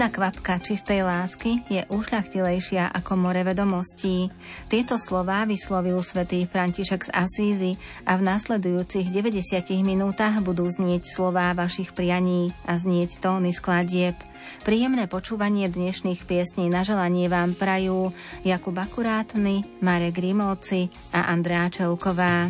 Jedna 0.00 0.16
kvapka 0.16 0.56
čistej 0.64 1.04
lásky 1.04 1.60
je 1.68 1.84
ušľachtilejšia 1.92 2.88
ako 2.88 3.20
more 3.20 3.44
vedomostí. 3.44 4.32
Tieto 4.64 4.96
slová 4.96 5.44
vyslovil 5.44 6.00
svätý 6.00 6.48
František 6.48 7.04
z 7.04 7.10
Asízy 7.12 7.72
a 8.08 8.16
v 8.16 8.24
nasledujúcich 8.24 9.12
90 9.12 9.60
minútach 9.84 10.40
budú 10.40 10.64
znieť 10.64 11.04
slová 11.04 11.52
vašich 11.52 11.92
prianí 11.92 12.48
a 12.64 12.80
znieť 12.80 13.20
tóny 13.20 13.52
skladieb. 13.52 14.16
Príjemné 14.64 15.04
počúvanie 15.04 15.68
dnešných 15.68 16.24
piesní 16.24 16.72
na 16.72 16.80
želanie 16.80 17.28
vám 17.28 17.52
prajú 17.52 18.08
Jakub 18.40 18.80
Akurátny, 18.80 19.84
Marek 19.84 20.16
Rimóci 20.16 20.88
a 21.12 21.28
Andrea 21.28 21.68
Čelková. 21.68 22.48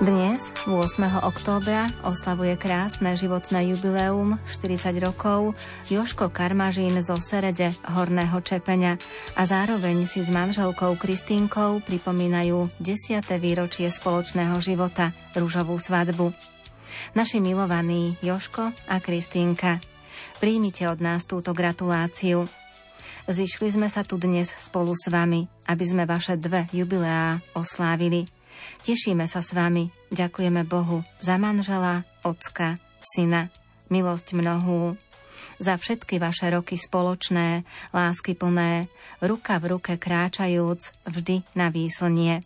Dnes, 0.00 0.56
8. 0.64 1.28
októbra, 1.28 1.92
oslavuje 2.08 2.56
krásne 2.56 3.12
životné 3.20 3.68
jubileum 3.68 4.40
40 4.48 4.96
rokov 4.96 5.52
Joško 5.92 6.32
Karmažín 6.32 6.96
zo 7.04 7.20
Serede 7.20 7.76
Horného 7.84 8.40
Čepeňa 8.40 8.96
a 9.36 9.42
zároveň 9.44 10.08
si 10.08 10.24
s 10.24 10.32
manželkou 10.32 10.96
Kristínkou 10.96 11.84
pripomínajú 11.84 12.72
10. 12.80 13.28
výročie 13.44 13.92
spoločného 13.92 14.56
života, 14.64 15.12
rúžovú 15.36 15.76
svadbu. 15.76 16.32
Naši 17.12 17.44
milovaní 17.44 18.16
Joško 18.24 18.72
a 18.72 18.96
Kristínka, 19.04 19.84
príjmite 20.40 20.88
od 20.88 21.04
nás 21.04 21.28
túto 21.28 21.52
gratuláciu. 21.52 22.48
Zišli 23.28 23.68
sme 23.68 23.92
sa 23.92 24.00
tu 24.00 24.16
dnes 24.16 24.48
spolu 24.48 24.96
s 24.96 25.12
vami, 25.12 25.44
aby 25.68 25.84
sme 25.84 26.08
vaše 26.08 26.40
dve 26.40 26.64
jubileá 26.72 27.44
oslávili– 27.52 28.24
Tešíme 28.80 29.28
sa 29.28 29.44
s 29.44 29.52
vami, 29.52 29.92
ďakujeme 30.08 30.64
Bohu 30.64 31.04
za 31.20 31.36
manžela, 31.36 32.08
ocka, 32.24 32.80
syna, 33.04 33.52
milosť 33.92 34.32
mnohú, 34.32 34.96
za 35.60 35.76
všetky 35.76 36.16
vaše 36.16 36.48
roky 36.48 36.80
spoločné, 36.80 37.68
lásky 37.92 38.32
plné, 38.32 38.88
ruka 39.20 39.60
v 39.60 39.76
ruke 39.76 40.00
kráčajúc 40.00 40.96
vždy 41.04 41.44
na 41.52 41.68
výslnie. 41.68 42.40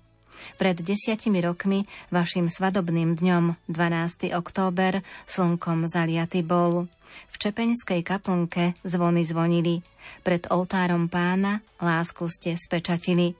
Pred 0.58 0.82
desiatimi 0.82 1.38
rokmi 1.38 1.86
vašim 2.10 2.50
svadobným 2.50 3.14
dňom 3.14 3.54
12. 3.70 4.34
október 4.34 5.06
slnkom 5.30 5.86
zaliaty 5.86 6.42
bol. 6.42 6.90
V 7.30 7.34
Čepeňskej 7.38 8.02
kaplnke 8.02 8.74
zvony 8.82 9.22
zvonili. 9.22 9.86
Pred 10.26 10.50
oltárom 10.50 11.06
pána 11.06 11.62
lásku 11.78 12.26
ste 12.26 12.58
spečatili. 12.58 13.38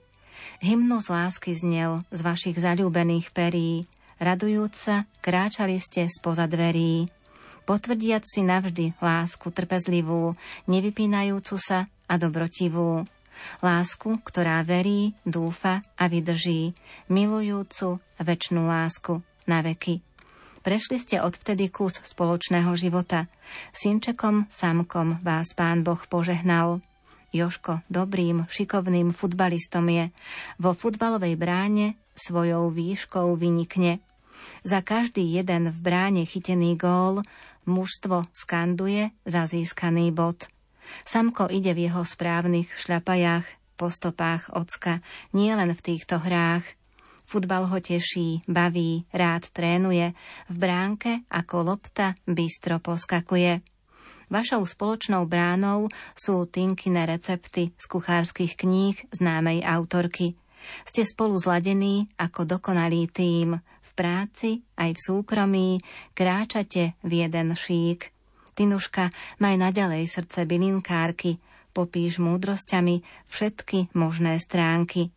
Hymnus 0.61 1.11
lásky 1.11 1.53
znel 1.53 2.01
z 2.09 2.19
vašich 2.25 2.57
zalúbených 2.57 3.31
perí, 3.31 3.85
radujúc 4.17 4.73
sa, 4.73 5.03
kráčali 5.19 5.77
ste 5.77 6.07
spoza 6.07 6.47
dverí. 6.47 7.09
Potvrdiať 7.65 8.23
si 8.29 8.41
navždy 8.45 8.97
lásku 9.01 9.49
trpezlivú, 9.49 10.37
nevypínajúcu 10.69 11.55
sa 11.57 11.89
a 12.05 12.13
dobrotivú. 12.21 13.03
Lásku, 13.59 14.21
ktorá 14.23 14.63
verí, 14.63 15.11
dúfa 15.27 15.83
a 15.99 16.07
vydrží, 16.07 16.71
milujúcu 17.11 17.99
väčšnú 18.21 18.63
lásku 18.63 19.19
na 19.49 19.59
veky. 19.59 19.99
Prešli 20.65 20.97
ste 20.97 21.21
odvtedy 21.21 21.69
kus 21.69 22.01
spoločného 22.01 22.73
života. 22.73 23.29
Synčekom, 23.69 24.49
samkom 24.49 25.21
vás 25.21 25.53
pán 25.53 25.85
Boh 25.85 26.01
požehnal. 26.09 26.81
Joško 27.35 27.83
dobrým, 27.91 28.47
šikovným 28.47 29.11
futbalistom 29.11 29.91
je. 29.91 30.05
Vo 30.55 30.71
futbalovej 30.71 31.35
bráne 31.35 31.99
svojou 32.15 32.71
výškou 32.71 33.35
vynikne. 33.35 33.99
Za 34.63 34.79
každý 34.79 35.35
jeden 35.35 35.67
v 35.75 35.79
bráne 35.83 36.23
chytený 36.23 36.79
gól 36.79 37.27
mužstvo 37.67 38.23
skanduje 38.31 39.11
za 39.27 39.43
získaný 39.51 40.15
bod. 40.15 40.47
Samko 41.03 41.51
ide 41.51 41.75
v 41.75 41.89
jeho 41.89 42.07
správnych 42.07 42.71
šľapajách, 42.71 43.45
po 43.75 43.91
stopách 43.91 44.55
ocka, 44.55 45.03
nie 45.35 45.51
len 45.51 45.75
v 45.75 45.81
týchto 45.83 46.23
hrách. 46.23 46.63
Futbal 47.25 47.67
ho 47.67 47.77
teší, 47.81 48.45
baví, 48.45 49.09
rád 49.11 49.49
trénuje, 49.49 50.13
v 50.47 50.55
bránke 50.55 51.25
ako 51.27 51.73
lopta 51.73 52.13
bystro 52.29 52.77
poskakuje. 52.77 53.74
Vašou 54.29 54.65
spoločnou 54.65 55.29
bránou 55.29 55.89
sú 56.17 56.49
Tinkine 56.49 57.05
recepty 57.05 57.71
z 57.77 57.85
kuchárskych 57.85 58.57
kníh 58.57 58.97
známej 59.13 59.61
autorky. 59.61 60.33
Ste 60.85 61.05
spolu 61.05 61.37
zladení 61.37 62.09
ako 62.17 62.57
dokonalý 62.57 63.05
tím. 63.13 63.61
V 63.61 63.91
práci 63.93 64.65
aj 64.81 64.97
v 64.97 65.03
súkromí 65.03 65.69
kráčate 66.17 66.97
v 67.05 67.11
jeden 67.21 67.53
šík. 67.53 68.09
Tinuška, 68.55 69.11
maj 69.43 69.55
naďalej 69.59 70.07
srdce 70.07 70.47
bylinkárky, 70.47 71.37
popíš 71.75 72.23
múdrosťami 72.23 73.03
všetky 73.27 73.91
možné 73.93 74.39
stránky. 74.39 75.11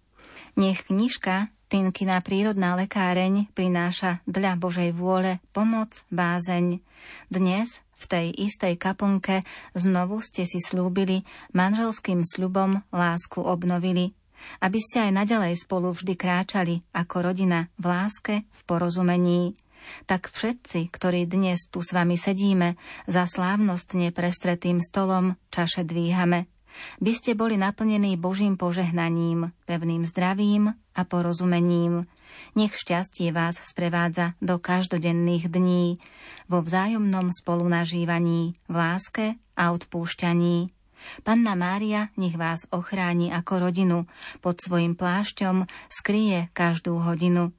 Nech 0.58 0.90
knižka 0.90 1.48
Tinkina 1.68 2.18
prírodná 2.24 2.74
lekáreň 2.74 3.46
prináša 3.52 4.24
dla 4.24 4.56
Božej 4.56 4.90
vôle 4.96 5.36
pomoc, 5.52 6.02
bázeň. 6.08 6.80
Dnes 7.28 7.84
v 7.98 8.04
tej 8.06 8.26
istej 8.30 8.78
kaplnke 8.78 9.42
znovu 9.74 10.22
ste 10.22 10.46
si 10.46 10.62
slúbili, 10.62 11.26
manželským 11.50 12.22
sľubom 12.22 12.86
lásku 12.94 13.42
obnovili, 13.42 14.14
aby 14.62 14.78
ste 14.78 15.10
aj 15.10 15.26
naďalej 15.26 15.54
spolu 15.58 15.90
vždy 15.90 16.14
kráčali 16.14 16.74
ako 16.94 17.34
rodina 17.34 17.66
v 17.76 17.84
láske, 17.90 18.34
v 18.46 18.60
porozumení. 18.64 19.58
Tak 20.06 20.30
všetci, 20.30 20.94
ktorí 20.94 21.26
dnes 21.26 21.66
tu 21.66 21.82
s 21.82 21.90
vami 21.90 22.14
sedíme, 22.14 22.78
za 23.10 23.26
slávnostne 23.26 24.14
prestretým 24.14 24.78
stolom 24.78 25.34
čaše 25.50 25.82
dvíhame– 25.82 26.46
by 27.02 27.12
ste 27.14 27.34
boli 27.34 27.58
naplnení 27.58 28.14
Božím 28.14 28.54
požehnaním, 28.54 29.50
pevným 29.66 30.06
zdravím 30.06 30.70
a 30.94 31.02
porozumením. 31.02 32.06
Nech 32.56 32.74
šťastie 32.74 33.30
vás 33.30 33.60
sprevádza 33.62 34.34
do 34.42 34.58
každodenných 34.58 35.52
dní, 35.52 35.98
vo 36.48 36.64
vzájomnom 36.64 37.30
spolunažívaní, 37.30 38.56
v 38.66 38.74
láske 38.74 39.26
a 39.54 39.70
odpúšťaní. 39.72 40.72
Panna 41.22 41.54
Mária 41.54 42.10
nech 42.18 42.34
vás 42.34 42.66
ochráni 42.74 43.30
ako 43.30 43.70
rodinu, 43.70 43.98
pod 44.42 44.58
svojim 44.58 44.98
plášťom 44.98 45.66
skrie 45.86 46.50
každú 46.52 46.98
hodinu. 46.98 47.54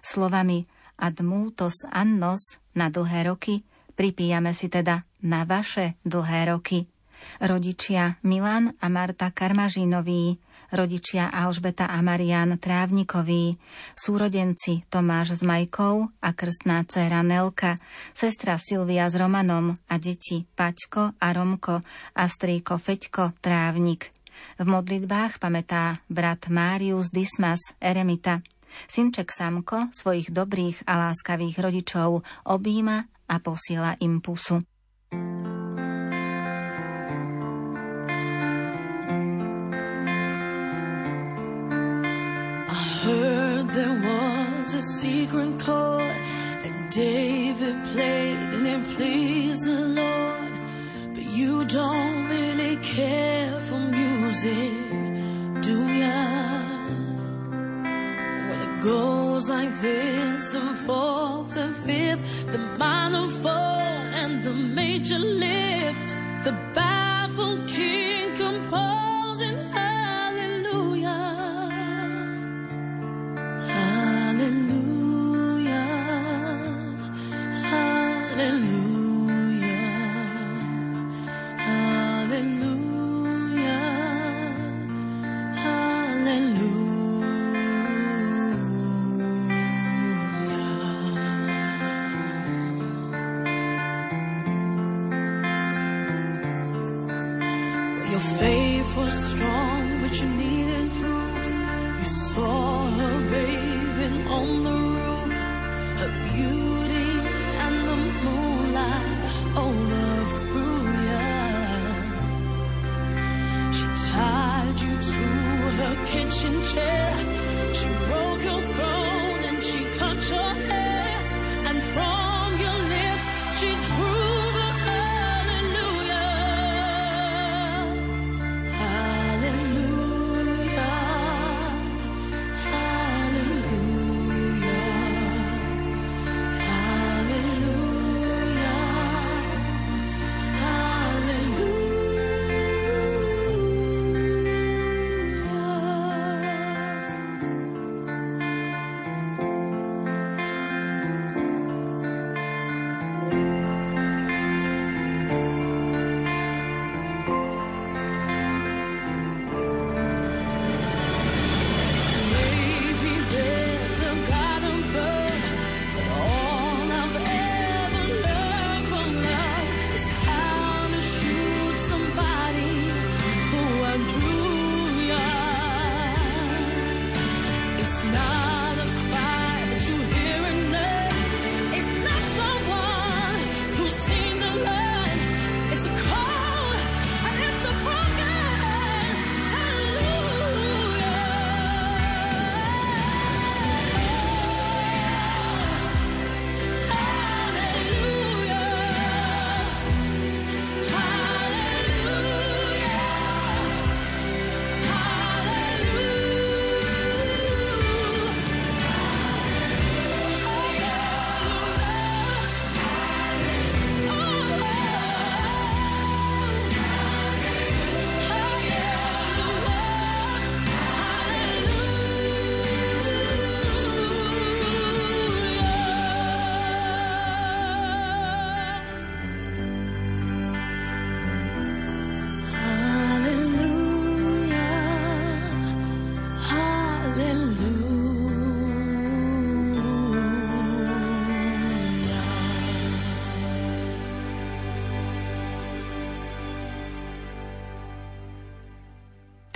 Slovami 0.00 0.64
ad 0.96 1.20
multos 1.20 1.84
annos 1.92 2.58
na 2.72 2.88
dlhé 2.88 3.28
roky 3.28 3.62
pripíjame 3.98 4.54
si 4.54 4.70
teda 4.70 5.02
na 5.26 5.42
vaše 5.42 5.98
dlhé 6.06 6.54
roky. 6.54 6.86
Rodičia 7.42 8.14
Milan 8.22 8.78
a 8.78 8.86
Marta 8.86 9.34
Karmažínoví, 9.34 10.38
rodičia 10.72 11.28
Alžbeta 11.32 11.88
a 11.88 11.98
Marian 12.04 12.56
Trávnikoví, 12.60 13.56
súrodenci 13.96 14.84
Tomáš 14.88 15.40
s 15.40 15.42
Majkou 15.44 16.08
a 16.20 16.30
krstná 16.32 16.84
dcéra 16.84 17.24
Nelka, 17.24 17.76
sestra 18.12 18.60
Silvia 18.60 19.08
s 19.08 19.16
Romanom 19.16 19.76
a 19.88 19.94
deti 19.96 20.44
Paťko 20.44 21.16
a 21.16 21.26
Romko 21.32 21.80
a 22.14 22.24
strýko 22.28 22.76
Feťko 22.76 23.38
Trávnik. 23.40 24.12
V 24.58 24.66
modlitbách 24.66 25.42
pamätá 25.42 25.98
brat 26.06 26.46
Márius 26.46 27.10
Dismas 27.10 27.74
Eremita. 27.82 28.44
Synček 28.86 29.32
Samko 29.32 29.90
svojich 29.90 30.30
dobrých 30.30 30.86
a 30.86 31.08
láskavých 31.08 31.56
rodičov 31.58 32.22
objíma 32.46 33.02
a 33.28 33.36
posiela 33.42 33.96
im 33.98 34.20
pusu. 34.20 34.62
heard 35.10 35.57
a 44.78 44.82
secret 44.82 45.58
chord 45.58 46.16
that 46.62 46.90
David 46.92 47.82
played 47.82 48.38
and 48.54 48.64
it 48.64 48.84
pleased 48.94 49.64
the 49.66 49.80
Lord. 50.00 50.52
But 51.14 51.24
you 51.24 51.64
don't 51.64 52.28
really 52.28 52.76
care 52.76 53.58
for 53.68 53.80
music, 53.80 54.74
do 55.62 55.78
ya? 56.02 56.20
Well, 58.46 58.62
it 58.68 58.80
goes 58.80 59.48
like 59.48 59.80
this 59.80 60.52
the 60.52 60.74
fourth 60.86 61.56
and 61.56 61.74
fifth, 61.74 62.52
the 62.52 62.58
minor 62.58 63.28
fall 63.42 63.98
and 64.22 64.40
the 64.42 64.54
major 64.54 65.18
lift, 65.18 66.08
the 66.44 66.52
baffled 66.72 67.66
king 67.66 68.32
composed. 68.36 69.17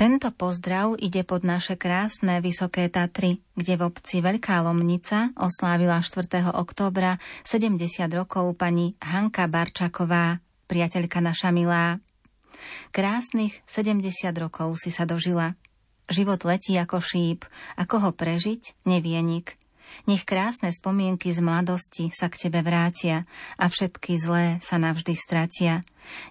Tento 0.03 0.35
pozdrav 0.35 0.99
ide 0.99 1.23
pod 1.23 1.47
naše 1.47 1.79
krásne 1.79 2.43
Vysoké 2.43 2.91
Tatry, 2.91 3.39
kde 3.55 3.79
v 3.79 3.87
obci 3.87 4.19
Veľká 4.19 4.59
Lomnica 4.67 5.31
oslávila 5.39 6.03
4. 6.03 6.43
októbra 6.59 7.23
70 7.47 8.11
rokov 8.11 8.59
pani 8.59 8.99
Hanka 8.99 9.47
Barčaková, 9.47 10.43
priateľka 10.67 11.23
naša 11.23 11.55
milá. 11.55 12.03
Krásnych 12.91 13.63
70 13.71 14.03
rokov 14.43 14.75
si 14.75 14.91
sa 14.91 15.07
dožila. 15.07 15.55
Život 16.11 16.43
letí 16.51 16.75
ako 16.75 16.99
šíp, 16.99 17.47
ako 17.79 18.03
ho 18.03 18.11
prežiť, 18.11 18.83
nevie 18.83 19.23
nik. 19.23 19.55
Nech 20.09 20.27
krásne 20.27 20.73
spomienky 20.75 21.31
z 21.31 21.41
mladosti 21.45 22.11
sa 22.11 22.27
k 22.27 22.49
tebe 22.49 22.61
vrátia 22.65 23.29
a 23.55 23.71
všetky 23.71 24.19
zlé 24.19 24.47
sa 24.59 24.81
navždy 24.81 25.15
stratia. 25.15 25.85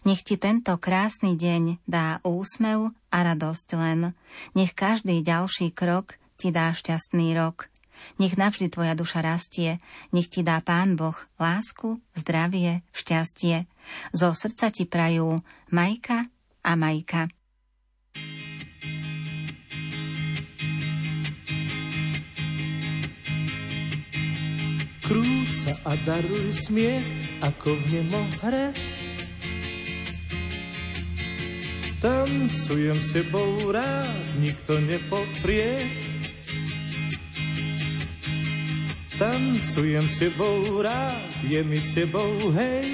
Nech 0.03 0.25
ti 0.27 0.35
tento 0.35 0.75
krásny 0.75 1.39
deň 1.39 1.79
dá 1.87 2.19
úsmev 2.27 2.91
a 3.11 3.17
radosť 3.23 3.67
len. 3.79 4.11
Nech 4.57 4.75
každý 4.75 5.23
ďalší 5.23 5.71
krok 5.71 6.19
ti 6.35 6.51
dá 6.51 6.75
šťastný 6.75 7.31
rok. 7.37 7.71
Nech 8.17 8.33
navždy 8.33 8.73
tvoja 8.73 8.97
duša 8.97 9.21
rastie, 9.21 9.77
nech 10.09 10.25
ti 10.27 10.41
dá 10.41 10.57
Pán 10.65 10.97
Boh 10.97 11.15
lásku, 11.37 12.01
zdravie, 12.17 12.81
šťastie. 12.97 13.69
Zo 14.11 14.33
srdca 14.33 14.73
ti 14.73 14.89
prajú 14.89 15.37
Majka 15.69 16.25
a 16.65 16.71
Majka. 16.73 17.29
A 25.85 25.95
daruj 26.07 26.53
smiech, 26.53 27.05
ako 27.43 27.75
v 27.75 27.83
nemo 27.91 28.23
hre. 28.43 28.73
Tancujem 32.01 32.97
s 32.97 33.13
tebou 33.13 33.69
rád, 33.69 34.25
nikto 34.41 34.81
nepoprie. 34.81 35.85
Tancujem 39.21 40.09
s 40.09 40.15
tebou 40.17 40.81
rád, 40.81 41.29
je 41.45 41.61
mi 41.61 41.77
s 41.77 41.93
tebou 41.93 42.33
hej. 42.57 42.89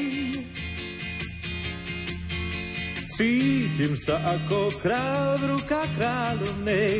Cítim 3.16 3.96
sa 3.96 4.22
ako 4.36 4.70
král 4.78 5.40
v 5.40 5.56
rukách 5.56 5.90
kráľovnej. 5.96 7.00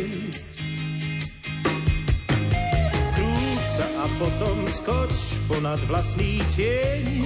Potom 4.18 4.66
skoč 4.66 5.38
ponad 5.46 5.78
vlastný 5.86 6.42
tieň. 6.58 7.26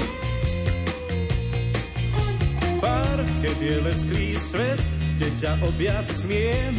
Parchet 2.83 3.59
je 3.63 3.75
lesklý 3.79 4.35
svet, 4.35 4.81
kde 5.15 5.27
ťa 5.39 5.51
objať 5.63 6.05
smiem. 6.11 6.75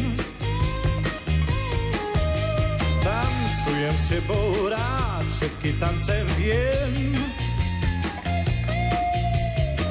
Tancujem 3.01 3.95
s 3.97 4.05
tebou 4.13 4.49
rád, 4.69 5.25
všetky 5.41 5.69
tance 5.81 6.15
viem. 6.37 7.17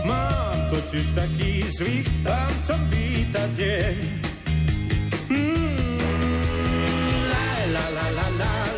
Mám 0.07 0.59
totiž 0.71 1.07
taký 1.19 1.67
zvyk, 1.67 2.07
tancom 2.23 2.81
víta 2.95 3.45
deň. 3.59 3.97
Mm, 5.35 5.99
la, 7.27 7.49
la, 7.75 7.85
la, 7.91 8.07
la, 8.13 8.29
la, 8.39 8.72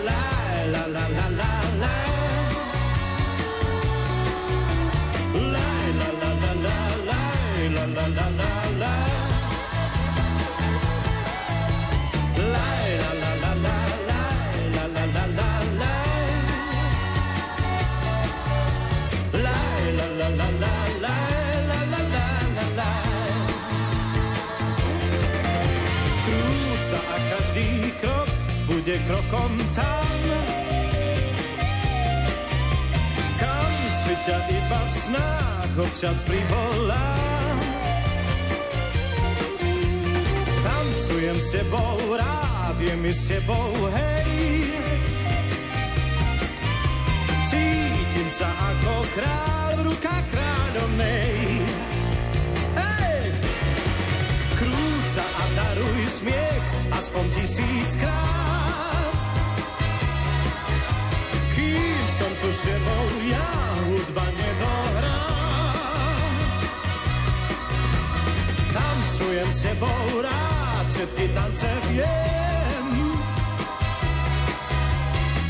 bude 28.85 28.99
krokom 29.09 29.53
tam, 29.73 30.19
kam 33.41 33.73
si 34.05 34.15
ťa 34.29 34.39
iba 34.53 34.81
v 34.85 34.93
snách 34.93 35.73
občas 35.81 36.19
privolám. 36.29 37.34
Tancujem 41.25 41.41
s 41.41 41.51
tebou, 41.57 41.97
rád 42.21 42.77
je 42.77 42.97
mi 43.01 43.09
s 43.09 43.25
tebou, 43.25 43.73
hej. 43.97 44.29
Cítim 47.49 48.29
sa 48.29 48.53
ako 48.53 48.93
kráľ 49.17 49.77
v 49.89 49.97
kráľovnej. 50.05 51.65
Hej! 52.77 53.21
Krúť 54.53 55.05
sa 55.17 55.25
a 55.25 55.45
daruj 55.57 56.01
smiech, 56.13 56.67
aspoň 56.93 57.25
tisíckrát. 57.41 59.19
Kým 61.57 62.05
som 62.21 62.33
tu 62.37 62.49
s 62.53 62.61
tebou, 62.69 63.07
ja 63.33 63.49
hudba 63.89 64.29
nedohrá. 64.29 65.21
Tancujem 68.77 69.49
s 69.49 69.61
tebou 69.65 70.21
rád, 70.21 70.54
všetky 70.95 71.27
tance 71.35 71.71
viem. 71.91 72.87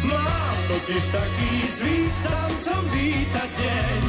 Mám 0.09 0.57
totiž 0.69 1.05
taký 1.13 1.53
zvyk 1.69 2.15
tancom 2.25 2.85
vítať 2.89 3.51
deň. 3.53 4.05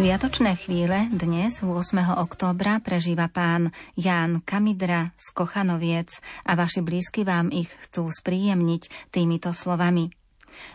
Sviatočné 0.00 0.56
chvíle 0.56 1.12
dnes 1.12 1.60
8. 1.60 1.68
októbra 2.24 2.80
prežíva 2.80 3.28
pán 3.28 3.68
Ján 4.00 4.40
Kamidra 4.40 5.12
z 5.20 5.28
Kochanoviec 5.36 6.24
a 6.48 6.56
vaši 6.56 6.80
blízky 6.80 7.20
vám 7.20 7.52
ich 7.52 7.68
chcú 7.68 8.08
spríjemniť 8.08 9.12
týmito 9.12 9.52
slovami. 9.52 10.08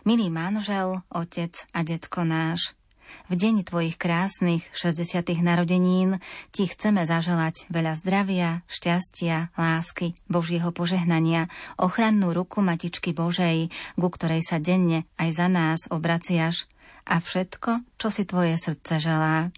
Milý 0.06 0.30
manžel, 0.30 1.02
otec 1.10 1.58
a 1.74 1.82
detko 1.82 2.22
náš, 2.22 2.78
v 3.26 3.34
deň 3.34 3.66
tvojich 3.66 3.98
krásnych 3.98 4.62
60. 4.78 5.26
narodenín 5.42 6.22
ti 6.54 6.70
chceme 6.70 7.02
zaželať 7.10 7.66
veľa 7.74 7.98
zdravia, 7.98 8.62
šťastia, 8.70 9.50
lásky, 9.58 10.14
Božieho 10.30 10.70
požehnania, 10.70 11.50
ochrannú 11.82 12.30
ruku 12.30 12.62
Matičky 12.62 13.10
Božej, 13.10 13.74
ku 13.98 14.08
ktorej 14.14 14.46
sa 14.46 14.62
denne 14.62 15.10
aj 15.18 15.30
za 15.34 15.48
nás 15.50 15.90
obraciaš 15.90 16.70
a 17.06 17.22
všetko, 17.22 17.98
čo 18.02 18.08
si 18.10 18.26
tvoje 18.26 18.58
srdce 18.58 18.98
želá. 19.00 19.54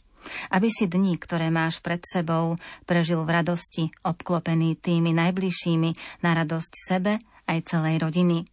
Aby 0.52 0.68
si 0.68 0.92
dni, 0.92 1.16
ktoré 1.16 1.48
máš 1.48 1.80
pred 1.80 2.04
sebou, 2.04 2.60
prežil 2.84 3.24
v 3.24 3.32
radosti, 3.32 3.88
obklopený 4.04 4.76
tými 4.76 5.16
najbližšími 5.16 6.22
na 6.24 6.32
radosť 6.36 6.72
sebe 6.76 7.16
aj 7.48 7.58
celej 7.64 8.04
rodiny. 8.04 8.44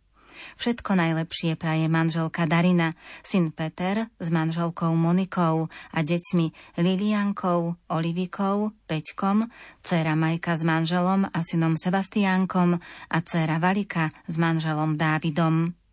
Všetko 0.55 0.99
najlepšie 0.99 1.55
praje 1.55 1.87
manželka 1.87 2.47
Darina, 2.47 2.95
syn 3.23 3.51
Peter 3.55 4.07
s 4.19 4.29
manželkou 4.31 4.93
Monikou 4.95 5.71
a 5.71 5.99
deťmi 6.03 6.79
Liliankou, 6.79 7.75
Olivikou, 7.91 8.75
Peťkom, 8.87 9.49
dcéra 9.83 10.15
Majka 10.19 10.59
s 10.59 10.63
manželom 10.67 11.27
a 11.27 11.39
synom 11.43 11.79
Sebastiánkom 11.79 12.79
a 13.11 13.19
dcéra 13.23 13.59
Valika 13.63 14.11
s 14.27 14.35
manželom 14.39 14.99
Dávidom. 14.99 15.84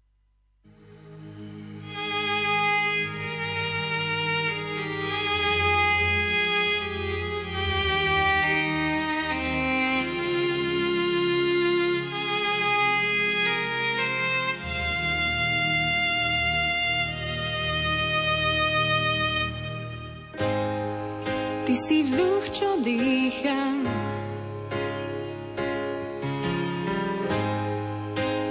Ty 21.71 21.79
si 21.79 22.03
vzduch, 22.03 22.51
čo 22.51 22.83
dýcham. 22.83 23.87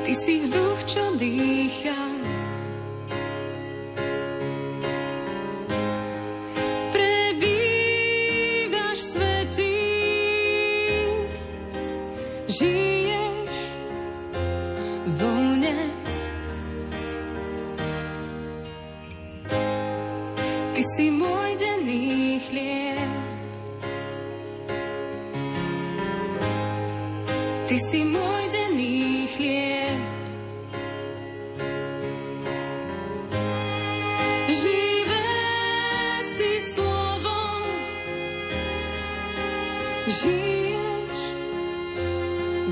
Ty 0.09 0.13
si 0.17 0.41
vzduch, 0.41 0.81
čo 0.89 1.05
dýcham. 1.21 2.40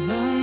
The 0.07 0.38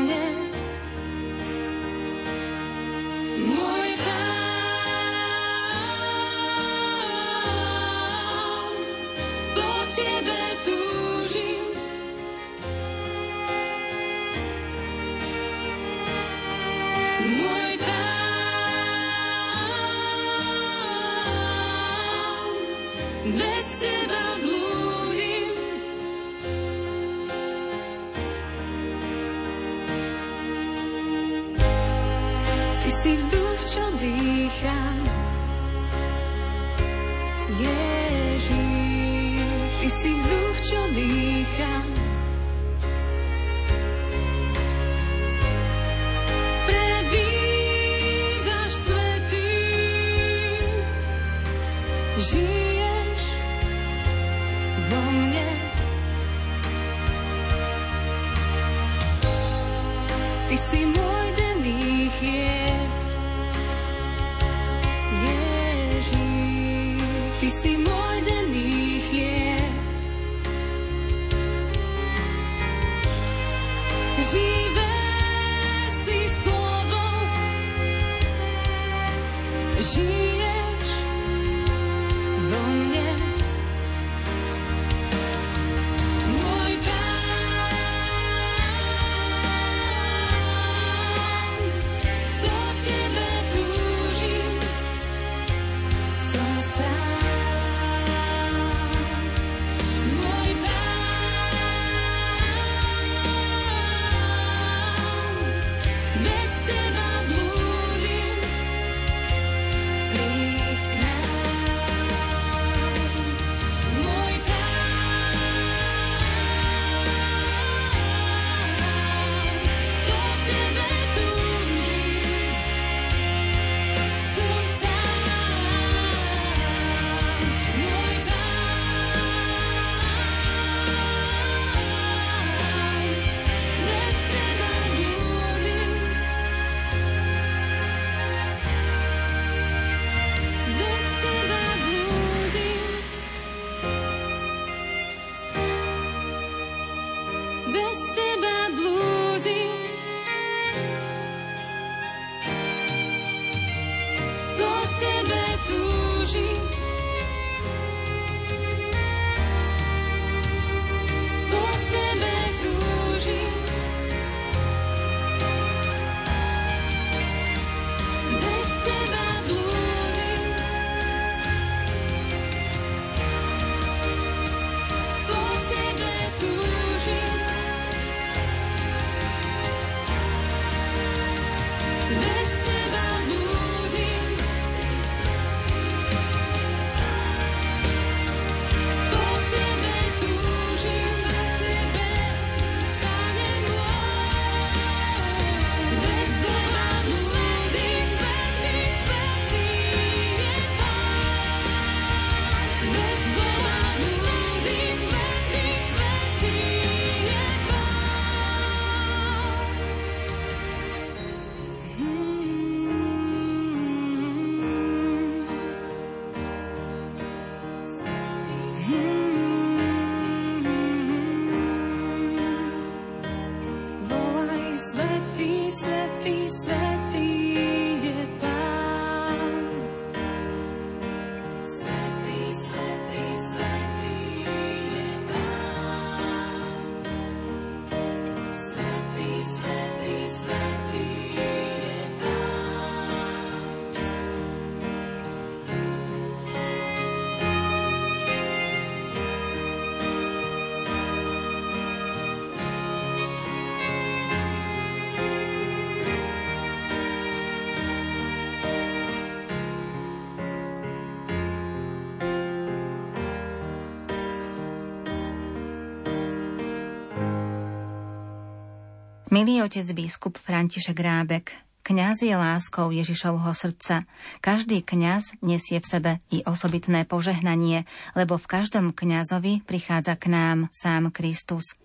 Milý 269.35 269.59
otec 269.67 269.83
biskup 269.91 270.39
František 270.39 270.95
Rábek, 270.95 271.51
kňaz 271.83 272.23
je 272.23 272.31
láskou 272.31 272.87
Ježišovho 272.95 273.51
srdca. 273.51 274.07
Každý 274.39 274.79
kňaz 274.79 275.43
nesie 275.43 275.83
v 275.83 275.89
sebe 275.91 276.11
i 276.31 276.39
osobitné 276.47 277.03
požehnanie, 277.03 277.83
lebo 278.15 278.39
v 278.39 278.47
každom 278.47 278.95
kňazovi 278.95 279.67
prichádza 279.67 280.15
k 280.15 280.31
nám 280.31 280.71
sám 280.71 281.11
Kristus. 281.11 281.75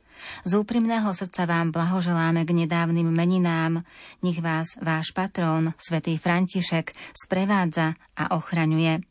Z 0.47 0.63
úprimného 0.63 1.11
srdca 1.11 1.43
vám 1.43 1.75
blahoželáme 1.75 2.47
k 2.47 2.55
nedávnym 2.55 3.11
meninám. 3.11 3.83
Nech 4.23 4.39
vás 4.39 4.79
váš 4.79 5.11
patrón, 5.11 5.75
svätý 5.75 6.23
František, 6.23 6.95
sprevádza 7.19 7.99
a 8.15 8.39
ochraňuje. 8.39 9.03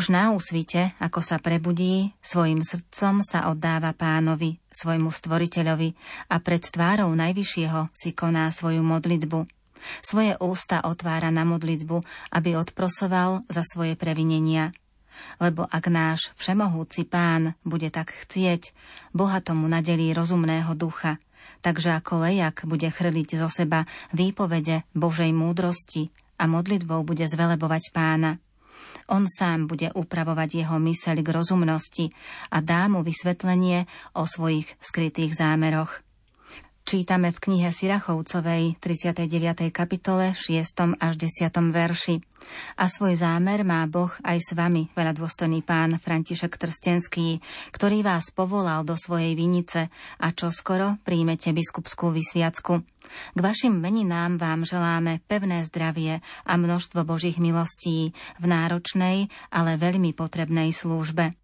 Už 0.00 0.08
na 0.08 0.32
úsvite, 0.32 0.96
ako 0.96 1.20
sa 1.20 1.36
prebudí, 1.36 2.16
svojim 2.24 2.64
srdcom 2.64 3.20
sa 3.20 3.52
oddáva 3.52 3.92
pánovi, 3.92 4.56
svojmu 4.72 5.12
stvoriteľovi 5.12 5.92
a 6.32 6.40
pred 6.40 6.64
tvárou 6.64 7.12
Najvyššieho 7.12 7.92
si 7.92 8.16
koná 8.16 8.48
svoju 8.48 8.80
modlitbu. 8.80 9.44
Svoje 10.00 10.40
ústa 10.40 10.80
otvára 10.88 11.28
na 11.28 11.44
modlitbu, 11.44 12.00
aby 12.32 12.56
odprosoval 12.56 13.44
za 13.52 13.60
svoje 13.60 13.92
previnenia. 13.92 14.72
Lebo 15.36 15.68
ak 15.68 15.92
náš 15.92 16.32
všemohúci 16.40 17.04
pán 17.04 17.52
bude 17.60 17.92
tak 17.92 18.16
chcieť, 18.24 18.72
Boha 19.12 19.44
tomu 19.44 19.68
nadelí 19.68 20.16
rozumného 20.16 20.72
ducha, 20.80 21.20
takže 21.60 21.92
ako 22.00 22.24
lejak 22.24 22.64
bude 22.64 22.88
chrliť 22.88 23.36
zo 23.36 23.52
seba 23.52 23.84
výpovede 24.16 24.80
Božej 24.96 25.28
múdrosti 25.36 26.08
a 26.40 26.48
modlitbou 26.48 27.04
bude 27.04 27.28
zvelebovať 27.28 27.92
pána. 27.92 28.40
On 29.10 29.26
sám 29.26 29.66
bude 29.66 29.90
upravovať 29.90 30.64
jeho 30.64 30.78
myseľ 30.78 31.16
k 31.20 31.28
rozumnosti 31.34 32.06
a 32.54 32.62
dá 32.62 32.86
mu 32.86 33.02
vysvetlenie 33.02 33.90
o 34.14 34.22
svojich 34.22 34.78
skrytých 34.78 35.34
zámeroch. 35.34 36.09
Čítame 36.80 37.30
v 37.30 37.38
knihe 37.38 37.70
Sirachovcovej 37.70 38.80
39. 38.80 39.68
kapitole 39.68 40.32
6. 40.32 40.96
až 40.96 41.14
10. 41.14 41.52
verši. 41.70 42.18
A 42.80 42.88
svoj 42.88 43.20
zámer 43.20 43.62
má 43.62 43.84
Boh 43.84 44.10
aj 44.24 44.40
s 44.40 44.50
vami, 44.56 44.88
veľa 44.96 45.12
dôstojný 45.12 45.60
pán 45.60 46.00
František 46.00 46.56
Trstenský, 46.56 47.44
ktorý 47.70 48.00
vás 48.00 48.32
povolal 48.32 48.82
do 48.88 48.96
svojej 48.96 49.36
vinice 49.36 49.92
a 50.18 50.26
čo 50.32 50.48
skoro 50.48 50.96
príjmete 51.04 51.52
biskupskú 51.52 52.16
vysviacku. 52.16 52.80
K 53.36 53.38
vašim 53.38 53.76
meninám 53.76 54.40
vám 54.40 54.64
želáme 54.64 55.20
pevné 55.28 55.62
zdravie 55.68 56.24
a 56.48 56.52
množstvo 56.56 57.04
Božích 57.04 57.36
milostí 57.36 58.16
v 58.40 58.44
náročnej, 58.48 59.28
ale 59.52 59.76
veľmi 59.76 60.16
potrebnej 60.16 60.72
službe. 60.72 61.36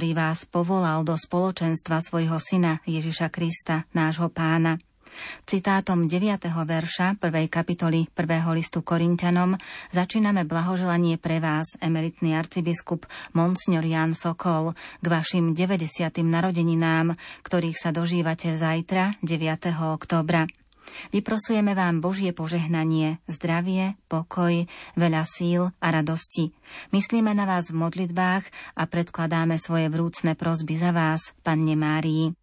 Ktorý 0.00 0.16
vás 0.16 0.48
povolal 0.48 1.04
do 1.04 1.12
spoločenstva 1.12 2.00
svojho 2.00 2.40
syna 2.40 2.80
Ježiša 2.88 3.28
Krista, 3.28 3.84
nášho 3.92 4.32
pána. 4.32 4.80
Citátom 5.44 6.08
9. 6.08 6.40
verša 6.48 7.20
1. 7.20 7.28
kapitoly 7.52 8.08
1. 8.08 8.56
listu 8.56 8.80
Korintianom 8.80 9.60
začíname 9.92 10.48
blahoželanie 10.48 11.20
pre 11.20 11.36
vás, 11.36 11.76
emeritný 11.84 12.32
arcibiskup 12.32 13.04
Monsignor 13.36 13.84
Jan 13.84 14.16
Sokol, 14.16 14.72
k 15.04 15.06
vašim 15.12 15.52
90. 15.52 15.84
narodeninám, 16.24 17.12
ktorých 17.44 17.76
sa 17.76 17.92
dožívate 17.92 18.56
zajtra, 18.56 19.20
9. 19.20 19.36
oktobra. 19.84 20.48
Vyprosujeme 21.12 21.76
vám 21.76 22.00
Božie 22.00 22.32
požehnanie, 22.32 23.22
zdravie, 23.28 23.94
pokoj, 24.08 24.64
veľa 24.96 25.22
síl 25.28 25.70
a 25.78 25.86
radosti. 25.92 26.50
Myslíme 26.90 27.34
na 27.36 27.44
vás 27.46 27.70
v 27.70 27.80
modlitbách 27.80 28.44
a 28.78 28.82
predkladáme 28.88 29.60
svoje 29.60 29.92
vrúcne 29.92 30.32
prosby 30.34 30.74
za 30.80 30.90
vás, 30.90 31.36
Panne 31.44 31.76
Márii. 31.76 32.39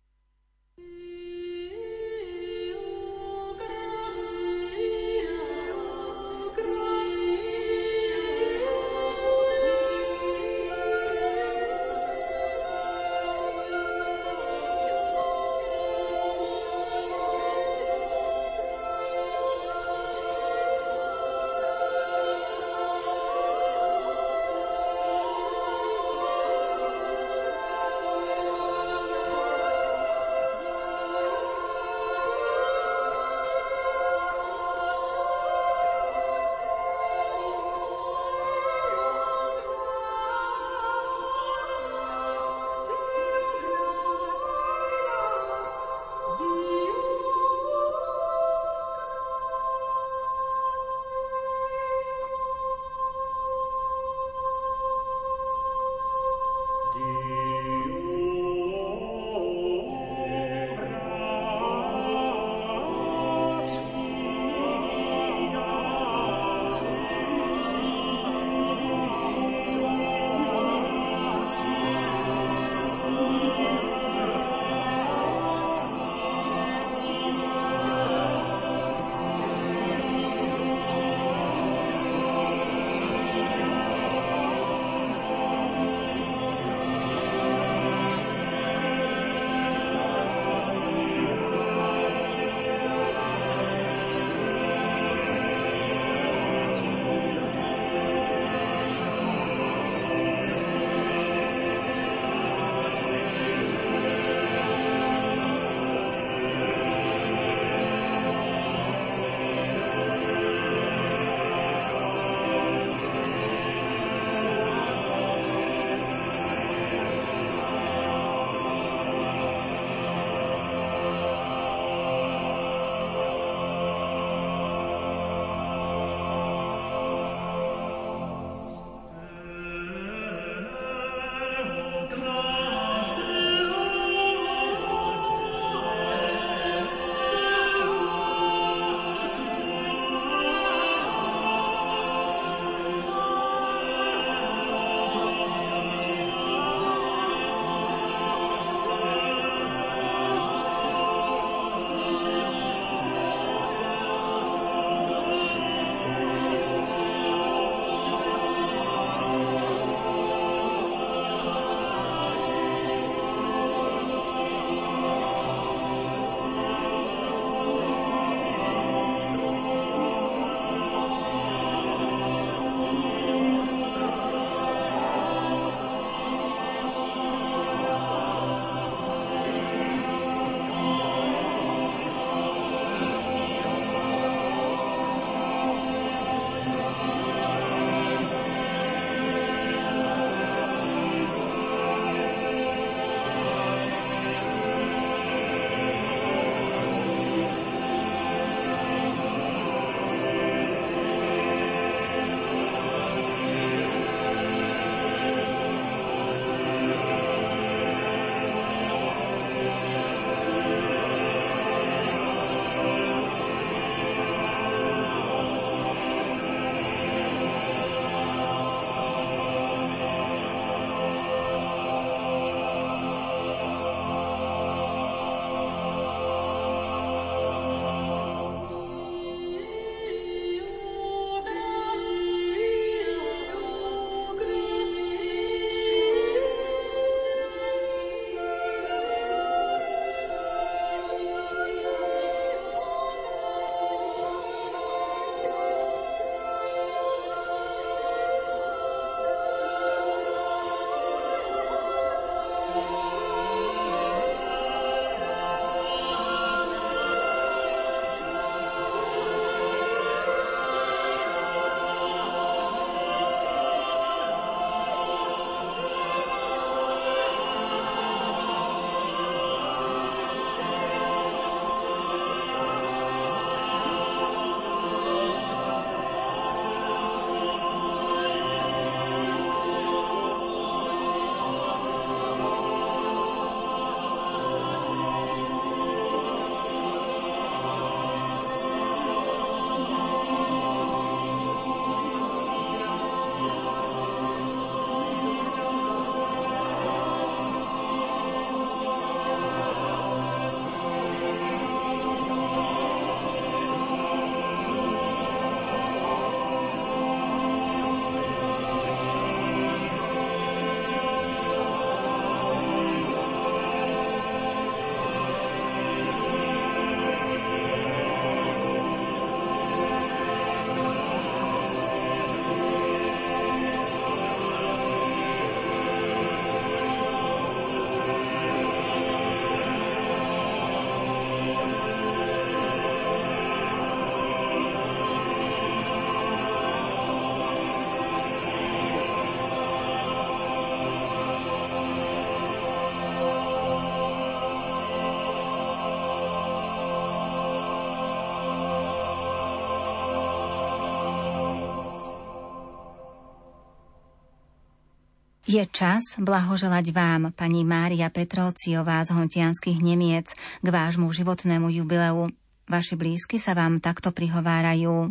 Je 355.47 355.63
čas 355.63 356.19
blahoželať 356.19 356.91
vám, 356.91 357.31
pani 357.31 357.63
Mária 357.63 358.11
Petróciová 358.11 358.99
z 359.07 359.15
Hontianských 359.15 359.79
Nemiec, 359.79 360.35
k 360.35 360.67
vášmu 360.67 361.07
životnému 361.07 361.71
jubileu. 361.71 362.27
Vaši 362.67 362.99
blízky 362.99 363.39
sa 363.39 363.55
vám 363.55 363.79
takto 363.79 364.11
prihovárajú. 364.11 365.07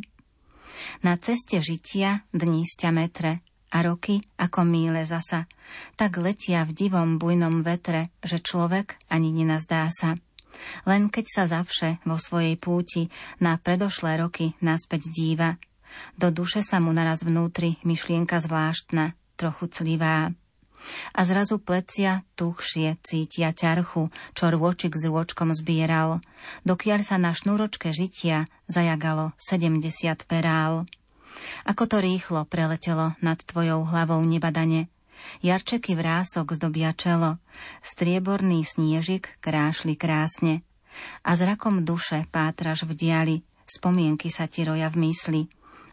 Na 1.00 1.16
ceste 1.16 1.56
žitia 1.64 2.28
dní 2.36 2.68
sťa 2.68 2.90
metre 2.92 3.40
a 3.72 3.80
roky 3.80 4.20
ako 4.36 4.68
míle 4.68 5.08
zasa. 5.08 5.48
Tak 5.96 6.20
letia 6.20 6.68
v 6.68 6.84
divom 6.84 7.16
bujnom 7.16 7.64
vetre, 7.64 8.12
že 8.20 8.36
človek 8.36 9.08
ani 9.08 9.32
nenazdá 9.32 9.88
sa. 9.88 10.20
Len 10.84 11.08
keď 11.08 11.26
sa 11.32 11.44
zavše 11.48 12.04
vo 12.04 12.20
svojej 12.20 12.60
púti 12.60 13.08
na 13.40 13.56
predošlé 13.56 14.20
roky 14.20 14.52
naspäť 14.60 15.08
díva, 15.08 15.56
do 16.20 16.28
duše 16.28 16.60
sa 16.60 16.76
mu 16.76 16.92
naraz 16.92 17.24
vnútri 17.24 17.80
myšlienka 17.88 18.36
zvláštna, 18.36 19.16
trochu 19.36 19.68
clivá. 19.68 20.32
A 21.12 21.20
zrazu 21.26 21.58
plecia 21.58 22.22
tuchšie 22.38 22.96
cítia 23.02 23.50
ťarchu, 23.50 24.08
čo 24.32 24.44
rôčik 24.48 24.94
s 24.94 25.04
rôčkom 25.06 25.50
zbieral, 25.52 26.22
dokiaľ 26.62 27.00
sa 27.02 27.18
na 27.18 27.34
šnúročke 27.34 27.90
žitia 27.90 28.46
zajagalo 28.70 29.34
70 29.36 29.82
perál. 30.24 30.86
Ako 31.68 31.84
to 31.90 32.00
rýchlo 32.00 32.48
preletelo 32.48 33.12
nad 33.20 33.36
tvojou 33.42 33.84
hlavou 33.84 34.22
nebadane, 34.24 34.88
Jarčeky 35.42 35.96
vrások 35.96 36.56
zdobia 36.56 36.92
čelo, 36.92 37.40
strieborný 37.82 38.62
sniežik 38.62 39.40
krášli 39.40 39.96
krásne. 39.96 40.62
A 41.24 41.36
zrakom 41.36 41.84
duše 41.84 42.24
pátraš 42.32 42.88
v 42.88 42.92
diali, 42.96 43.36
spomienky 43.68 44.32
sa 44.32 44.48
ti 44.48 44.64
roja 44.64 44.88
v 44.88 45.08
mysli 45.08 45.42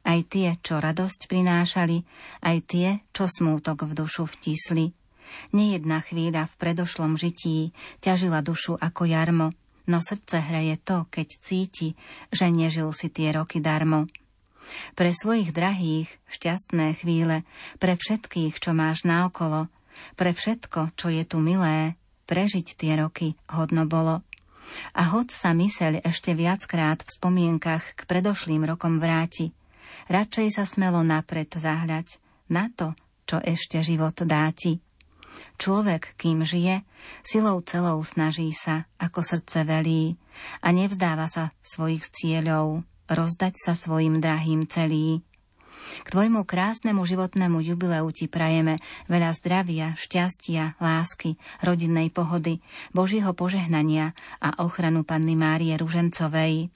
aj 0.03 0.19
tie, 0.27 0.47
čo 0.59 0.83
radosť 0.83 1.31
prinášali, 1.31 2.03
aj 2.43 2.57
tie, 2.67 2.87
čo 3.15 3.27
smútok 3.27 3.87
v 3.87 3.93
dušu 4.03 4.27
vtisli. 4.27 4.91
Nejedná 5.55 6.03
chvíľa 6.03 6.45
v 6.45 6.53
predošlom 6.59 7.17
žití 7.17 7.73
ťažila 8.03 8.45
dušu 8.45 8.77
ako 8.77 9.09
jarmo, 9.09 9.47
no 9.89 9.97
srdce 10.03 10.43
hraje 10.43 10.77
to, 10.83 11.07
keď 11.09 11.27
cíti, 11.41 11.97
že 12.29 12.51
nežil 12.53 12.91
si 12.93 13.09
tie 13.09 13.33
roky 13.33 13.63
darmo. 13.63 14.05
Pre 14.95 15.11
svojich 15.11 15.51
drahých 15.51 16.07
šťastné 16.29 16.95
chvíle, 17.01 17.43
pre 17.81 17.99
všetkých, 17.99 18.61
čo 18.63 18.71
máš 18.71 19.03
naokolo, 19.03 19.67
pre 20.15 20.31
všetko, 20.31 20.95
čo 20.95 21.11
je 21.11 21.23
tu 21.27 21.43
milé, 21.43 21.99
prežiť 22.29 22.67
tie 22.77 22.95
roky 22.95 23.35
hodno 23.51 23.83
bolo. 23.83 24.23
A 24.95 25.11
hod 25.11 25.29
sa 25.29 25.51
myseľ 25.51 26.07
ešte 26.07 26.31
viackrát 26.31 27.03
v 27.03 27.09
spomienkach 27.11 27.99
k 27.99 28.01
predošlým 28.07 28.63
rokom 28.63 29.01
vráti– 29.01 29.51
Radšej 30.11 30.47
sa 30.51 30.63
smelo 30.67 31.03
napred 31.03 31.47
zahľať 31.51 32.19
na 32.51 32.67
to, 32.73 32.97
čo 33.23 33.39
ešte 33.39 33.79
život 33.79 34.15
dá 34.27 34.51
ti. 34.51 34.83
Človek, 35.57 36.17
kým 36.17 36.43
žije, 36.45 36.83
silou 37.25 37.61
celou 37.63 38.01
snaží 38.05 38.51
sa, 38.53 38.85
ako 38.99 39.23
srdce 39.23 39.63
velí, 39.65 40.17
a 40.61 40.73
nevzdáva 40.73 41.29
sa 41.29 41.53
svojich 41.61 42.09
cieľov, 42.09 42.85
rozdať 43.09 43.53
sa 43.57 43.73
svojim 43.77 44.19
drahým 44.19 44.65
celý. 44.67 45.21
K 46.03 46.07
tvojmu 46.09 46.47
krásnemu 46.47 47.03
životnému 47.03 47.59
jubileu 47.59 48.07
ti 48.15 48.31
prajeme 48.31 48.79
veľa 49.11 49.35
zdravia, 49.35 49.93
šťastia, 49.99 50.79
lásky, 50.79 51.35
rodinnej 51.59 52.09
pohody, 52.09 52.63
Božieho 52.95 53.35
požehnania 53.35 54.15
a 54.39 54.63
ochranu 54.63 55.03
Panny 55.03 55.35
Márie 55.35 55.75
Ružencovej. 55.75 56.71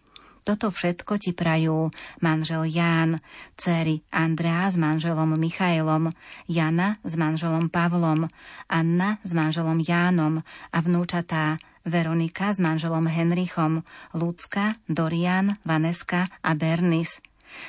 Toto 0.48 0.72
všetko 0.72 1.20
ti 1.20 1.36
prajú 1.36 1.92
manžel 2.24 2.72
Ján, 2.72 3.20
dcery 3.60 4.00
Andrea 4.16 4.72
s 4.72 4.80
manželom 4.80 5.36
Michailom, 5.36 6.16
Jana 6.48 7.04
s 7.04 7.20
manželom 7.20 7.68
Pavlom, 7.68 8.32
Anna 8.72 9.20
s 9.28 9.36
manželom 9.36 9.84
Jánom 9.84 10.40
a 10.72 10.78
vnúčatá 10.80 11.60
Veronika 11.84 12.56
s 12.56 12.64
manželom 12.64 13.12
Henrichom, 13.12 13.84
Lucka, 14.16 14.80
Dorian, 14.88 15.60
Vaneska 15.68 16.32
a 16.40 16.56
Bernis. 16.56 17.20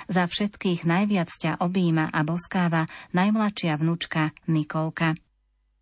Za 0.06 0.30
všetkých 0.30 0.86
najviac 0.86 1.34
ťa 1.34 1.58
objíma 1.58 2.14
a 2.14 2.20
boskáva 2.22 2.86
najmladšia 3.10 3.74
vnúčka 3.74 4.30
Nikolka. 4.46 5.18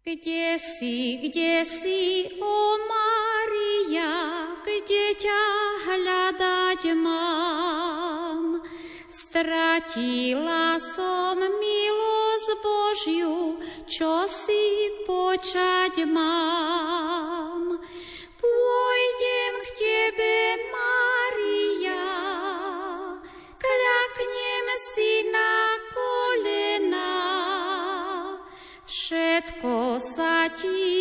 Kde 0.06 0.54
si, 0.54 1.18
kde 1.18 1.66
si, 1.66 2.30
o 2.38 2.58
Maria, 2.86 4.14
kde 4.62 5.18
ťa 5.18 5.46
hľadať 5.82 6.82
mám? 6.94 8.62
Stratila 9.10 10.78
som 10.78 11.42
milosť 11.42 12.48
Božiu, 12.62 13.58
čo 13.90 14.30
si 14.30 14.94
počať 15.10 16.06
mám. 16.06 17.74
Pôjdem 18.38 19.54
k 19.58 19.68
Tebe, 19.74 20.38
Maria, 20.70 22.14
kľaknem 23.58 24.66
si 24.78 25.34
na 25.34 25.75
ti 30.48 30.95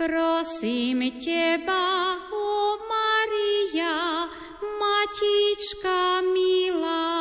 Prosím 0.00 1.20
teba, 1.20 2.16
o 2.32 2.80
Maria, 2.88 4.24
matička 4.64 6.24
milá. 6.24 7.20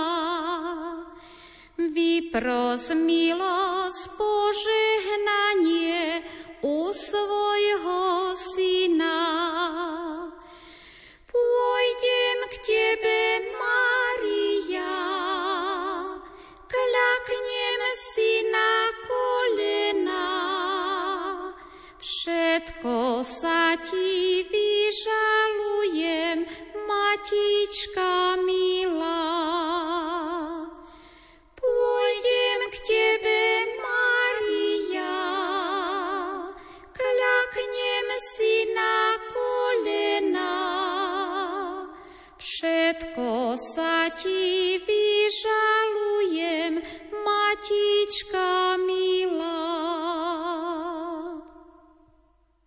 Vypros 1.75 2.95
milosť 2.95 4.15
požehnanie 4.15 6.23
u 6.63 6.87
svojho 6.95 8.28
matička 27.29 28.41
milá. 28.41 29.21
Pôjdem 31.53 32.59
k 32.73 32.75
tebe, 32.89 33.39
si 38.19 38.67
na 38.75 39.15
kolena. 39.31 40.51
Všetko 42.35 43.55
sa 43.55 44.11
ti 44.11 44.75
vyžalujem, 44.83 46.83
matička 47.15 48.75
milá. 48.83 49.63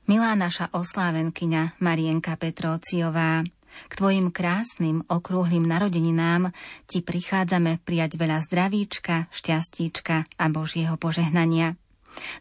Milá 0.09 0.33
naša 0.37 0.73
oslávenkyňa 0.73 1.77
Marienka 1.85 2.41
Petróciová, 2.41 3.45
k 3.89 3.93
tvojim 3.93 4.35
krásnym 4.35 5.05
okrúhlým 5.09 5.65
narodeninám 5.65 6.51
ti 6.87 7.01
prichádzame 7.01 7.83
prijať 7.83 8.21
veľa 8.21 8.39
zdravíčka, 8.45 9.31
šťastíčka 9.31 10.29
a 10.39 10.45
Božieho 10.53 10.95
požehnania. 10.97 11.77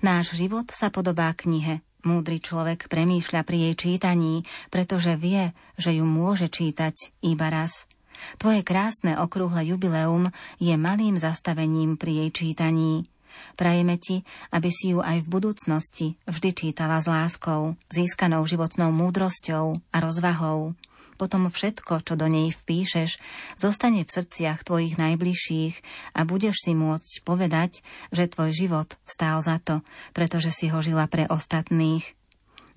Náš 0.03 0.35
život 0.35 0.67
sa 0.71 0.91
podobá 0.91 1.31
knihe, 1.31 1.79
Múdry 2.01 2.41
človek 2.41 2.89
premýšľa 2.89 3.45
pri 3.45 3.57
jej 3.69 3.75
čítaní, 3.77 4.41
pretože 4.73 5.13
vie, 5.13 5.53
že 5.77 5.93
ju 5.93 6.05
môže 6.09 6.49
čítať 6.49 7.13
iba 7.21 7.53
raz. 7.53 7.85
Tvoje 8.41 8.65
krásne 8.65 9.17
okrúhle 9.21 9.61
jubileum 9.69 10.33
je 10.57 10.73
malým 10.77 11.21
zastavením 11.21 12.01
pri 12.01 12.25
jej 12.25 12.29
čítaní. 12.33 13.05
Prajeme 13.53 14.01
ti, 14.01 14.25
aby 14.49 14.69
si 14.73 14.97
ju 14.97 14.99
aj 15.01 15.25
v 15.25 15.31
budúcnosti 15.31 16.07
vždy 16.25 16.49
čítala 16.57 16.97
s 16.97 17.05
láskou, 17.05 17.77
získanou 17.93 18.45
životnou 18.49 18.89
múdrosťou 18.89 19.77
a 19.93 19.97
rozvahou. 20.01 20.73
Potom 21.21 21.53
všetko, 21.53 22.01
čo 22.01 22.17
do 22.17 22.25
nej 22.25 22.49
vpíšeš, 22.49 23.21
zostane 23.53 24.01
v 24.01 24.09
srdciach 24.09 24.65
tvojich 24.65 24.97
najbližších 24.97 25.75
a 26.17 26.25
budeš 26.25 26.65
si 26.65 26.73
môcť 26.73 27.21
povedať, 27.21 27.85
že 28.09 28.25
tvoj 28.25 28.49
život 28.49 28.97
stál 29.05 29.45
za 29.45 29.61
to, 29.61 29.85
pretože 30.17 30.49
si 30.49 30.73
ho 30.73 30.81
žila 30.81 31.05
pre 31.05 31.29
ostatných. 31.29 32.17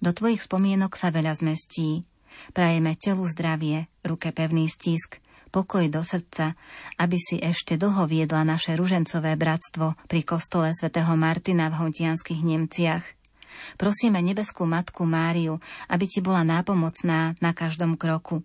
Do 0.05 0.13
tvojich 0.13 0.45
spomienok 0.45 0.93
sa 0.93 1.09
veľa 1.09 1.33
zmestí. 1.41 2.05
Prajeme 2.53 2.93
telu 3.01 3.25
zdravie, 3.25 3.89
ruke 4.05 4.29
pevný 4.29 4.69
stisk, 4.69 5.25
pokoj 5.49 5.89
do 5.89 6.05
srdca, 6.05 6.53
aby 7.01 7.17
si 7.17 7.41
ešte 7.41 7.81
dlho 7.81 8.05
viedla 8.05 8.45
naše 8.45 8.77
ružencové 8.77 9.41
bratstvo 9.41 9.97
pri 10.05 10.21
kostole 10.21 10.69
svätého 10.77 11.17
Martina 11.17 11.73
v 11.73 11.81
Hontianských 11.81 12.45
Nemciach. 12.45 13.24
Prosíme 13.77 14.23
nebeskú 14.23 14.65
Matku 14.65 15.05
Máriu, 15.05 15.59
aby 15.91 16.05
ti 16.07 16.23
bola 16.23 16.47
nápomocná 16.47 17.35
na 17.39 17.51
každom 17.51 17.99
kroku. 17.99 18.45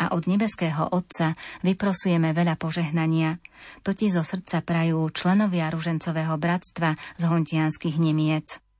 A 0.00 0.16
od 0.16 0.24
nebeského 0.24 0.88
Otca 0.88 1.36
vyprosujeme 1.60 2.32
veľa 2.32 2.56
požehnania. 2.56 3.36
To 3.84 3.92
zo 3.92 4.24
srdca 4.24 4.64
prajú 4.64 5.12
členovia 5.12 5.68
ružencového 5.68 6.34
bratstva 6.40 6.96
z 7.20 7.22
Hontianských 7.28 8.00
Nemiec. 8.00 8.71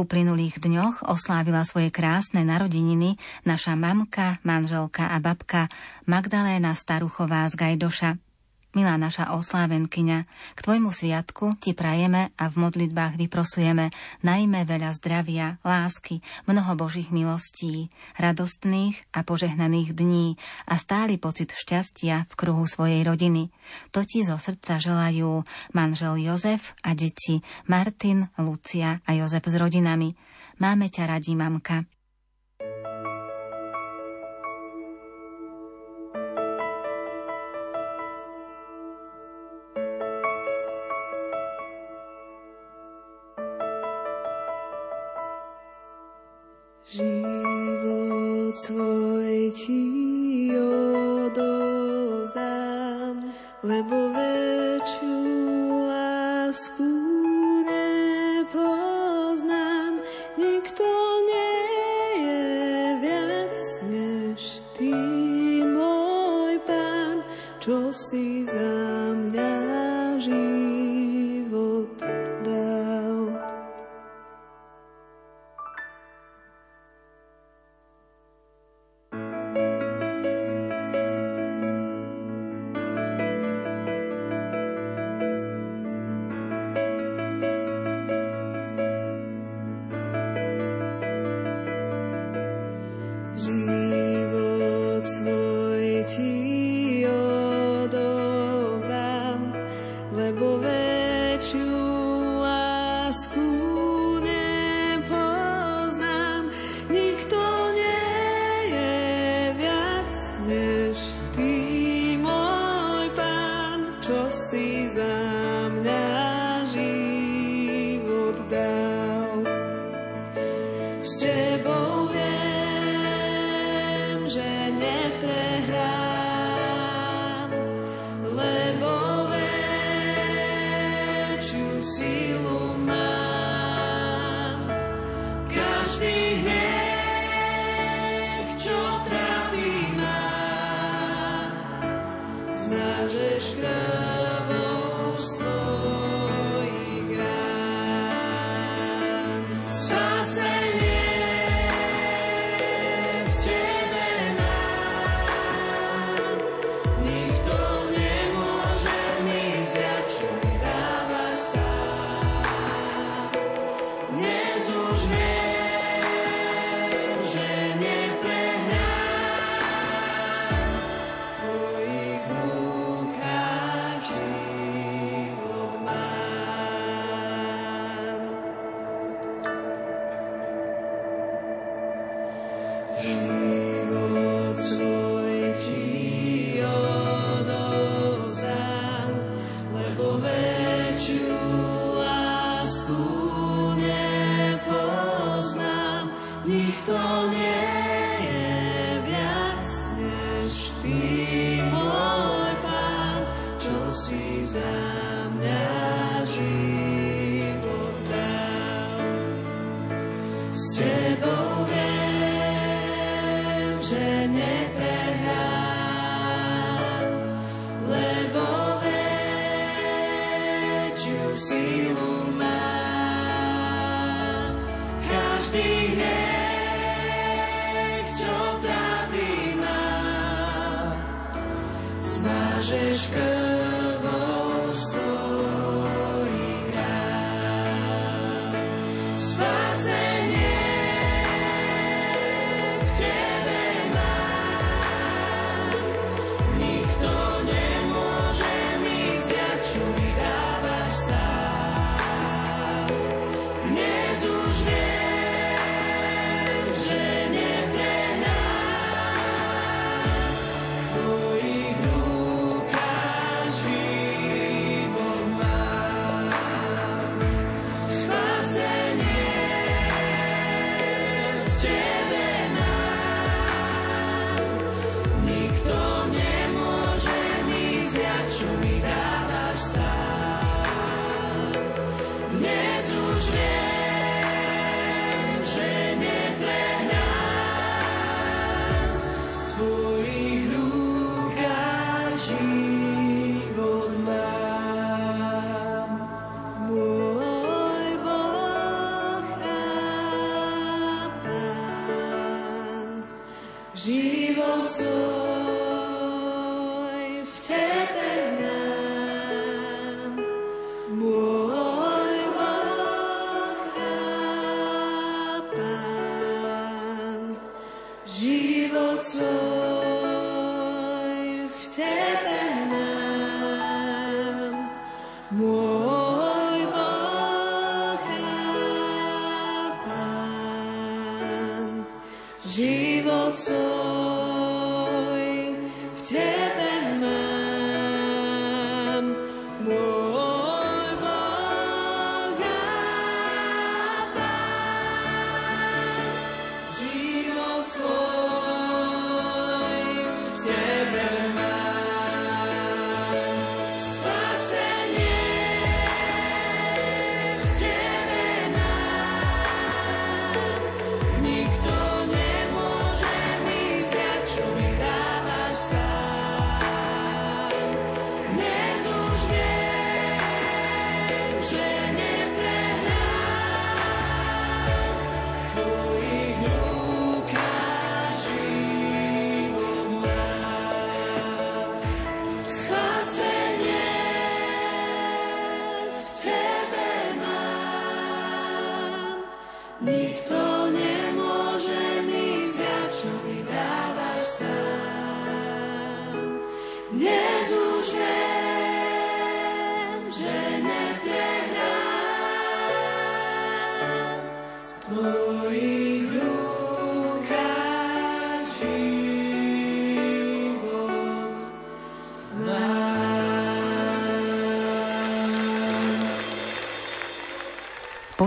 V 0.00 0.08
uplynulých 0.08 0.64
dňoch 0.64 1.12
oslávila 1.12 1.60
svoje 1.60 1.92
krásne 1.92 2.40
narodeniny 2.40 3.20
naša 3.44 3.76
mamka, 3.76 4.40
manželka 4.48 5.12
a 5.12 5.20
babka 5.20 5.68
Magdaléna 6.08 6.72
Staruchová 6.72 7.44
z 7.52 7.60
Gajdoša. 7.60 8.29
Milá 8.70 8.94
naša 8.94 9.34
oslávenkyňa, 9.34 10.18
k 10.54 10.60
Tvojmu 10.62 10.94
sviatku 10.94 11.58
Ti 11.58 11.74
prajeme 11.74 12.30
a 12.38 12.46
v 12.46 12.54
modlitbách 12.62 13.18
vyprosujeme 13.18 13.90
najmä 14.22 14.62
veľa 14.62 14.94
zdravia, 14.94 15.58
lásky, 15.66 16.22
mnoho 16.46 16.78
Božích 16.78 17.10
milostí, 17.10 17.90
radostných 18.14 18.94
a 19.10 19.26
požehnaných 19.26 19.90
dní 19.90 20.38
a 20.70 20.78
stály 20.78 21.18
pocit 21.18 21.50
šťastia 21.50 22.30
v 22.30 22.34
kruhu 22.38 22.62
svojej 22.62 23.02
rodiny. 23.02 23.50
To 23.90 24.06
Ti 24.06 24.22
zo 24.22 24.38
srdca 24.38 24.78
želajú 24.78 25.42
manžel 25.74 26.22
Jozef 26.22 26.78
a 26.86 26.94
deti 26.94 27.42
Martin, 27.66 28.30
Lucia 28.38 29.02
a 29.02 29.10
Jozef 29.18 29.50
s 29.50 29.54
rodinami. 29.58 30.14
Máme 30.62 30.86
ťa 30.86 31.10
radi, 31.10 31.34
mamka. 31.34 31.99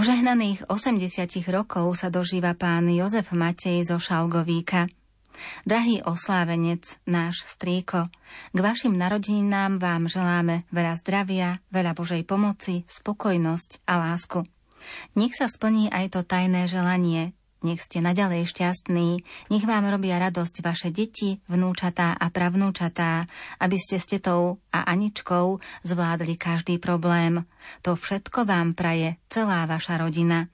Požehnaných 0.04 0.68
80 0.68 1.48
rokov 1.48 1.96
sa 1.96 2.12
dožíva 2.12 2.52
pán 2.60 2.92
Jozef 2.92 3.32
Matej 3.32 3.88
zo 3.88 4.04
Šalgovíka. 4.04 4.92
Drahý 5.64 6.04
oslávenec, 6.04 7.00
náš 7.08 7.48
strýko, 7.48 8.12
k 8.52 8.58
vašim 8.60 9.00
narodeninám 9.00 9.80
vám 9.80 10.12
želáme 10.12 10.68
veľa 10.76 11.00
zdravia, 11.00 11.64
veľa 11.72 11.96
Božej 11.96 12.28
pomoci, 12.28 12.84
spokojnosť 12.84 13.88
a 13.88 14.04
lásku. 14.04 14.44
Nech 15.16 15.40
sa 15.40 15.48
splní 15.48 15.88
aj 15.88 16.20
to 16.20 16.28
tajné 16.28 16.68
želanie, 16.68 17.32
nech 17.66 17.82
ste 17.82 18.04
naďalej 18.06 18.46
šťastní, 18.46 19.10
nech 19.50 19.66
vám 19.66 19.90
robia 19.90 20.22
radosť 20.22 20.56
vaše 20.62 20.90
deti, 20.94 21.42
vnúčatá 21.50 22.14
a 22.14 22.30
pravnúčatá, 22.30 23.26
aby 23.58 23.78
ste 23.82 23.98
s 23.98 24.06
tetou 24.06 24.62
a 24.70 24.86
Aničkou 24.86 25.58
zvládli 25.82 26.38
každý 26.38 26.78
problém. 26.78 27.42
To 27.82 27.98
všetko 27.98 28.46
vám 28.46 28.78
praje 28.78 29.18
celá 29.34 29.66
vaša 29.66 29.98
rodina. 29.98 30.53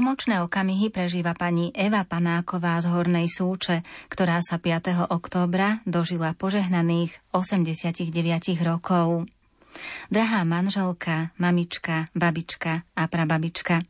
Výnimočné 0.00 0.40
okamihy 0.40 0.88
prežíva 0.88 1.36
pani 1.36 1.76
Eva 1.76 2.08
Panáková 2.08 2.80
z 2.80 2.88
Hornej 2.88 3.28
Súče, 3.28 3.84
ktorá 4.08 4.40
sa 4.40 4.56
5. 4.56 5.12
októbra 5.12 5.84
dožila 5.84 6.32
požehnaných 6.32 7.20
89 7.36 8.08
rokov. 8.64 9.28
Drahá 10.08 10.40
manželka, 10.48 11.36
mamička, 11.36 12.08
babička 12.16 12.88
a 12.96 13.02
prababička. 13.12 13.84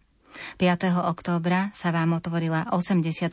5. 0.58 1.14
októbra 1.14 1.70
sa 1.78 1.94
vám 1.94 2.18
otvorila 2.18 2.74
89. 2.74 3.30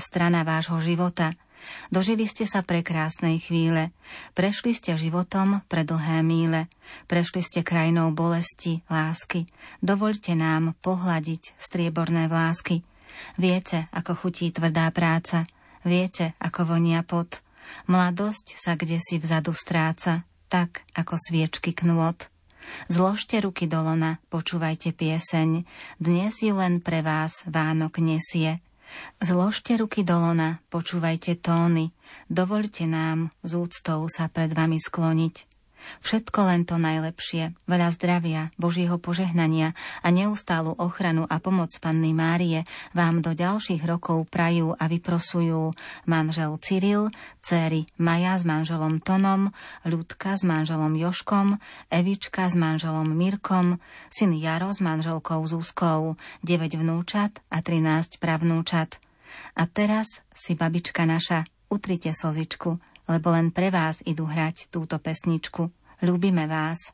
strana 0.00 0.48
vášho 0.48 0.80
života– 0.80 1.28
Dožili 1.92 2.26
ste 2.26 2.48
sa 2.48 2.64
prekrásnej 2.64 3.40
chvíle. 3.40 3.94
Prešli 4.32 4.72
ste 4.74 4.96
životom 4.98 5.62
pre 5.68 5.84
dlhé 5.84 6.24
míle. 6.24 6.66
Prešli 7.06 7.40
ste 7.44 7.60
krajinou 7.62 8.10
bolesti, 8.12 8.82
lásky. 8.88 9.46
Dovoľte 9.80 10.34
nám 10.34 10.76
pohľadiť 10.80 11.56
strieborné 11.58 12.26
vlásky. 12.26 12.82
Viete, 13.38 13.86
ako 13.94 14.14
chutí 14.26 14.50
tvrdá 14.50 14.90
práca. 14.90 15.46
Viete, 15.84 16.34
ako 16.40 16.76
vonia 16.76 17.04
pot. 17.04 17.44
Mladosť 17.88 18.56
sa 18.56 18.76
kde 18.76 19.00
si 19.00 19.20
vzadu 19.20 19.52
stráca, 19.52 20.24
tak 20.48 20.84
ako 20.96 21.16
sviečky 21.16 21.72
knôt. 21.72 22.28
Zložte 22.88 23.40
ruky 23.44 23.68
do 23.68 23.80
lona, 23.84 24.16
počúvajte 24.32 24.96
pieseň. 24.96 25.68
Dnes 26.00 26.40
ju 26.40 26.56
len 26.56 26.80
pre 26.80 27.04
vás 27.04 27.44
Vánok 27.44 28.00
nesie. 28.00 28.64
Zložte 29.22 29.78
ruky 29.78 30.02
do 30.02 30.18
lona, 30.18 30.60
počúvajte 30.68 31.38
tóny, 31.40 31.94
dovolte 32.28 32.84
nám 32.84 33.30
z 33.46 33.52
úctou 33.56 34.06
sa 34.10 34.28
pred 34.28 34.52
vami 34.52 34.76
skloniť. 34.76 35.53
Všetko 36.02 36.40
len 36.46 36.62
to 36.68 36.76
najlepšie, 36.76 37.56
veľa 37.64 37.88
zdravia, 37.94 38.48
Božieho 38.60 39.00
požehnania 39.00 39.72
a 40.00 40.08
neustálu 40.12 40.74
ochranu 40.76 41.24
a 41.28 41.40
pomoc 41.40 41.72
Panny 41.80 42.12
Márie 42.12 42.66
vám 42.92 43.24
do 43.24 43.32
ďalších 43.32 43.82
rokov 43.84 44.28
prajú 44.28 44.76
a 44.76 44.84
vyprosujú 44.88 45.72
manžel 46.04 46.56
Cyril, 46.60 47.08
céry 47.44 47.84
Maja 48.00 48.36
s 48.40 48.44
manželom 48.48 49.00
Tonom, 49.00 49.52
Ľudka 49.84 50.36
s 50.36 50.42
manželom 50.44 50.96
Joškom, 50.96 51.60
Evička 51.92 52.48
s 52.48 52.56
manželom 52.56 53.08
Mirkom, 53.12 53.80
syn 54.08 54.32
Jaro 54.36 54.72
s 54.72 54.80
manželkou 54.80 55.44
Zuzkou, 55.44 56.16
9 56.44 56.80
vnúčat 56.80 57.44
a 57.52 57.60
13 57.60 58.20
pravnúčat. 58.20 58.96
A 59.54 59.66
teraz 59.66 60.22
si, 60.34 60.54
babička 60.54 61.06
naša, 61.06 61.46
utrite 61.70 62.14
slzičku, 62.14 62.78
lebo 63.08 63.32
len 63.32 63.52
pre 63.52 63.68
vás 63.72 64.00
idú 64.04 64.28
hrať 64.28 64.68
túto 64.72 64.96
pesničku. 65.00 65.68
Ľúbime 66.04 66.44
vás. 66.48 66.92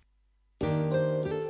Tebe 0.61 1.50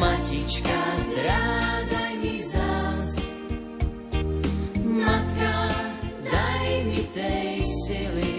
matička, 0.00 0.82
daj 1.90 2.12
mi 2.22 2.38
zás. 2.38 3.14
Matka, 4.84 5.54
daj 6.32 6.84
mi 6.84 7.02
tej 7.14 7.62
sily. 7.64 8.36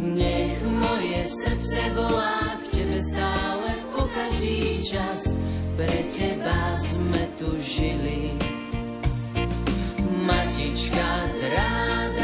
Nech 0.00 0.58
moje 0.68 1.24
srdce 1.28 1.80
volá 1.96 2.60
k 2.60 2.64
tebe 2.76 3.00
stále 3.02 3.70
po 3.96 4.04
každý 4.12 4.84
čas. 4.84 5.32
Pre 5.76 6.00
teba 6.12 6.76
sme 6.78 7.22
tu 7.40 7.56
žili. 7.64 8.36
Matička, 10.28 11.08
daj 11.40 12.23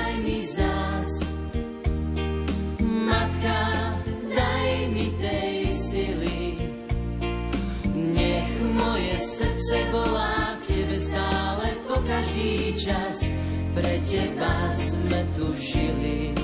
srdce 9.40 9.76
volá 9.88 10.52
k 10.60 10.76
tebe 10.76 11.00
stále 11.00 11.72
po 11.88 11.96
každý 12.04 12.76
čas. 12.76 13.24
Pre 13.72 13.94
teba 14.04 14.68
sme 14.76 15.20
tu 15.32 15.56
žili. 15.56 16.36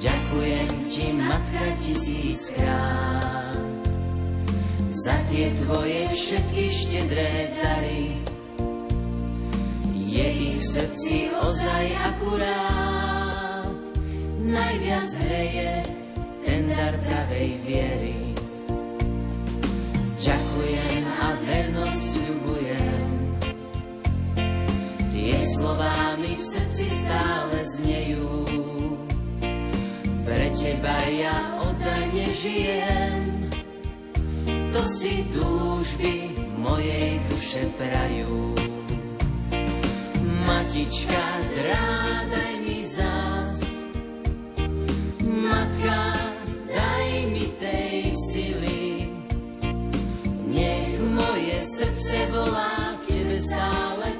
Ďakujem 0.00 0.70
ti, 0.88 1.12
matka, 1.20 1.76
tisíckrát 1.84 3.60
za 4.88 5.16
tie 5.28 5.52
tvoje 5.60 6.08
všetky 6.08 6.64
štedré 6.72 7.52
dary. 7.52 8.16
Je 9.92 10.26
ich 10.56 10.60
srdci 10.64 11.28
ozaj 11.36 11.84
akurát, 12.00 13.76
najviac 14.40 15.08
hreje 15.20 15.84
ten 16.48 16.64
dar 16.72 16.96
pravej 17.04 17.50
viery. 17.68 18.18
Ďakujem 20.20 20.89
v 26.40 26.48
srdci 26.56 26.88
stále 26.88 27.58
znejú. 27.68 28.48
Pre 30.24 30.46
teba 30.56 30.96
ja 31.12 31.60
oddajne 31.60 32.26
žijem. 32.32 33.20
To 34.72 34.82
si 34.88 35.20
túžby 35.36 36.32
mojej 36.56 37.20
duše 37.28 37.68
prajú. 37.76 38.56
Matička, 40.48 41.24
drádaj 41.52 42.54
mi 42.64 42.80
zás. 42.88 43.60
Matka, 45.20 46.00
daj 46.72 47.08
mi 47.28 47.52
tej 47.60 48.16
sily 48.32 48.80
srdce 51.80 52.26
volá 52.28 52.92
k 53.00 53.04
tebe 53.08 53.40
stále 53.40 54.19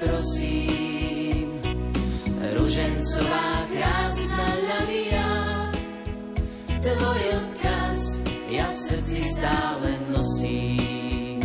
Prosím. 0.00 1.60
Ružencová 2.56 3.48
krásna 3.72 4.48
ľalia, 4.68 5.30
tvoj 6.82 7.22
odkaz 7.42 8.00
ja 8.52 8.68
v 8.70 8.78
srdci 8.78 9.20
stále 9.26 9.90
nosím. 10.12 11.40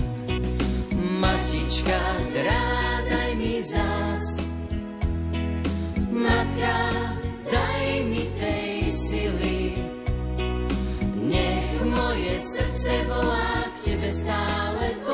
Matička, 1.22 2.02
drádaj 2.34 3.32
mi 3.38 3.56
zás, 3.62 4.26
matka, 6.10 6.78
daj 7.50 7.86
mi 8.10 8.26
tej 8.38 8.74
sily, 8.90 9.62
nech 11.30 11.70
moje 11.86 12.36
srdce 12.42 12.94
volá 13.10 13.70
Tebe 13.82 14.14
stále 14.14 15.01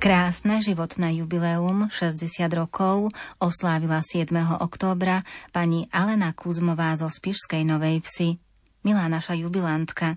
Krásne 0.00 0.64
životné 0.64 1.20
jubileum 1.20 1.92
60 1.92 2.24
rokov 2.56 3.12
oslávila 3.36 4.00
7. 4.00 4.32
októbra 4.64 5.28
pani 5.52 5.92
Alena 5.92 6.32
Kuzmová 6.32 6.96
zo 6.96 7.12
Spišskej 7.12 7.68
Novej 7.68 8.00
Vsi. 8.00 8.40
Milá 8.80 9.12
naša 9.12 9.36
jubilantka, 9.36 10.16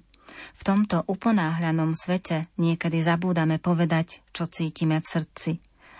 v 0.56 0.62
tomto 0.64 1.04
uponáhľanom 1.04 2.00
svete 2.00 2.48
niekedy 2.56 3.04
zabúdame 3.04 3.60
povedať, 3.60 4.24
čo 4.32 4.48
cítime 4.48 5.04
v 5.04 5.08
srdci. 5.20 5.52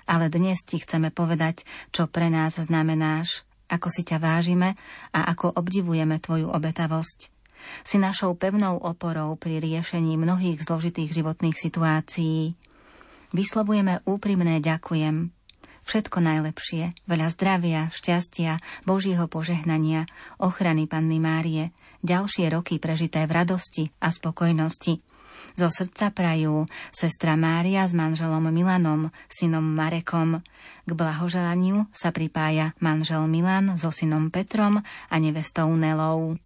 Ale 0.08 0.32
dnes 0.32 0.64
ti 0.64 0.80
chceme 0.80 1.12
povedať, 1.12 1.68
čo 1.92 2.08
pre 2.08 2.32
nás 2.32 2.56
znamenáš, 2.56 3.44
ako 3.68 3.92
si 3.92 4.08
ťa 4.08 4.16
vážime 4.24 4.80
a 5.12 5.28
ako 5.28 5.60
obdivujeme 5.60 6.24
tvoju 6.24 6.56
obetavosť. 6.56 7.36
Si 7.84 8.00
našou 8.00 8.32
pevnou 8.40 8.80
oporou 8.80 9.36
pri 9.36 9.60
riešení 9.60 10.16
mnohých 10.16 10.64
zložitých 10.64 11.12
životných 11.12 11.60
situácií 11.60 12.56
Vyslovujeme 13.34 14.06
úprimné 14.06 14.62
ďakujem. 14.62 15.34
Všetko 15.84 16.22
najlepšie, 16.22 16.94
veľa 17.10 17.28
zdravia, 17.34 17.90
šťastia, 17.90 18.62
Božieho 18.88 19.26
požehnania, 19.28 20.08
ochrany 20.40 20.88
Panny 20.88 21.18
Márie, 21.18 21.76
ďalšie 22.06 22.54
roky 22.54 22.78
prežité 22.78 23.26
v 23.26 23.36
radosti 23.44 23.84
a 24.00 24.14
spokojnosti. 24.14 25.02
Zo 25.58 25.68
srdca 25.74 26.14
prajú 26.14 26.70
sestra 26.94 27.34
Mária 27.34 27.84
s 27.84 27.92
manželom 27.98 28.48
Milanom, 28.54 29.10
synom 29.28 29.66
Marekom. 29.66 30.46
K 30.88 30.92
blahoželaniu 30.94 31.90
sa 31.92 32.14
pripája 32.16 32.72
manžel 32.80 33.26
Milan 33.28 33.76
so 33.82 33.90
synom 33.90 34.30
Petrom 34.30 34.80
a 34.86 35.16
nevestou 35.18 35.74
Nelou. 35.74 36.38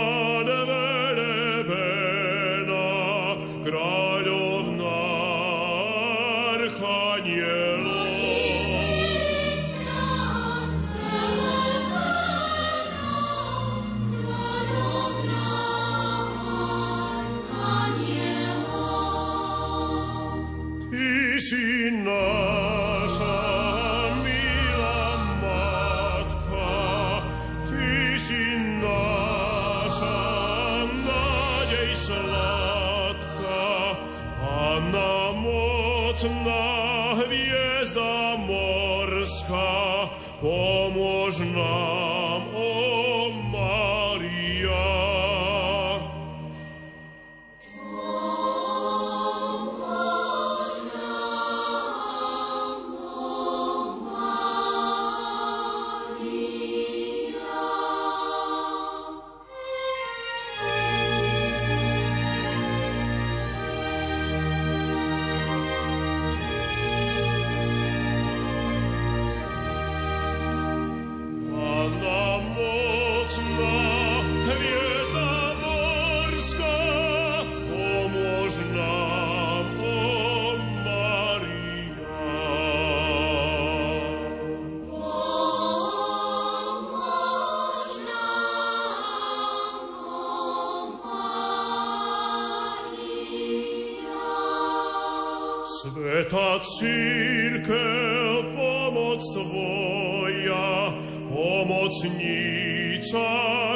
církev, 96.81 98.57
pomoc 98.57 99.21
Tvoja, 99.33 100.97
pomocnica 101.29 103.29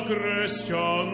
kresťanov. 0.09 1.08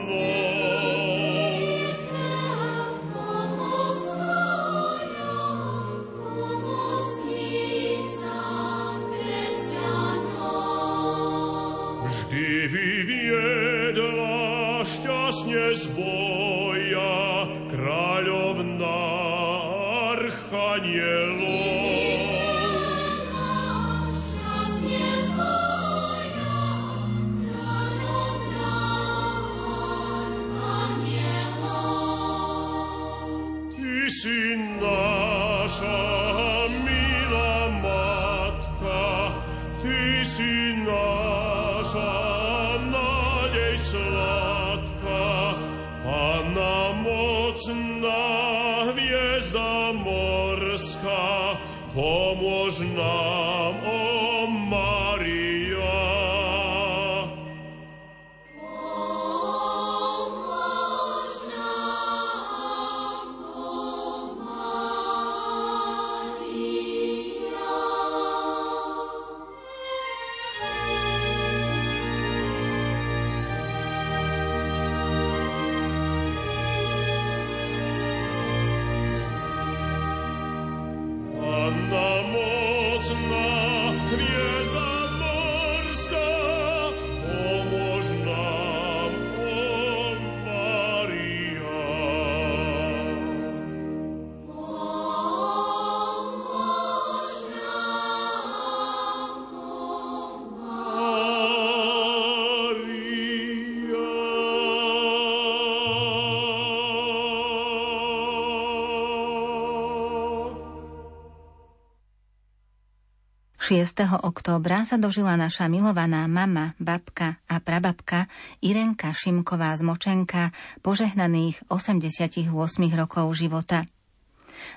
Októbra 114.36 114.84
sa 114.84 115.00
dožila 115.00 115.40
naša 115.40 115.72
milovaná 115.72 116.28
mama, 116.28 116.76
babka 116.76 117.40
a 117.48 117.64
prababka 117.64 118.28
Irenka 118.60 119.16
Šimková 119.16 119.72
z 119.80 119.88
Močenka 119.88 120.52
požehnaných 120.84 121.64
88 121.72 122.52
rokov 123.00 123.32
života. 123.32 123.88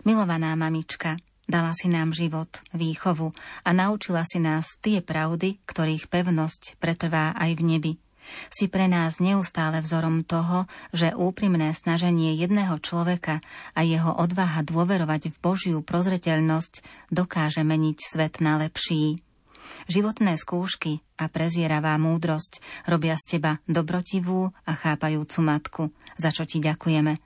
Milovaná 0.07 0.55
mamička, 0.55 1.19
dala 1.51 1.75
si 1.75 1.91
nám 1.91 2.15
život, 2.15 2.63
výchovu 2.71 3.35
a 3.67 3.71
naučila 3.75 4.23
si 4.23 4.39
nás 4.39 4.79
tie 4.79 5.03
pravdy, 5.03 5.59
ktorých 5.67 6.07
pevnosť 6.07 6.79
pretrvá 6.79 7.35
aj 7.35 7.51
v 7.59 7.63
nebi– 7.67 7.93
si 8.53 8.69
pre 8.69 8.87
nás 8.93 9.25
neustále 9.25 9.81
vzorom 9.81 10.21
toho, 10.21 10.69
že 10.93 11.17
úprimné 11.17 11.73
snaženie 11.73 12.37
jedného 12.37 12.77
človeka 12.77 13.41
a 13.73 13.81
jeho 13.81 14.13
odvaha 14.21 14.61
dôverovať 14.61 15.33
v 15.33 15.37
Božiu 15.41 15.79
prozreteľnosť 15.81 16.85
dokáže 17.09 17.65
meniť 17.65 17.97
svet 18.05 18.45
na 18.45 18.61
lepší. 18.61 19.28
Životné 19.87 20.37
skúšky 20.37 21.01
a 21.17 21.31
prezieravá 21.31 21.97
múdrosť 21.97 22.61
robia 22.91 23.17
z 23.17 23.39
teba 23.39 23.63
dobrotivú 23.65 24.51
a 24.67 24.73
chápajúcu 24.77 25.39
matku, 25.41 25.83
za 26.19 26.35
čo 26.35 26.45
ti 26.45 26.59
ďakujeme. 26.59 27.17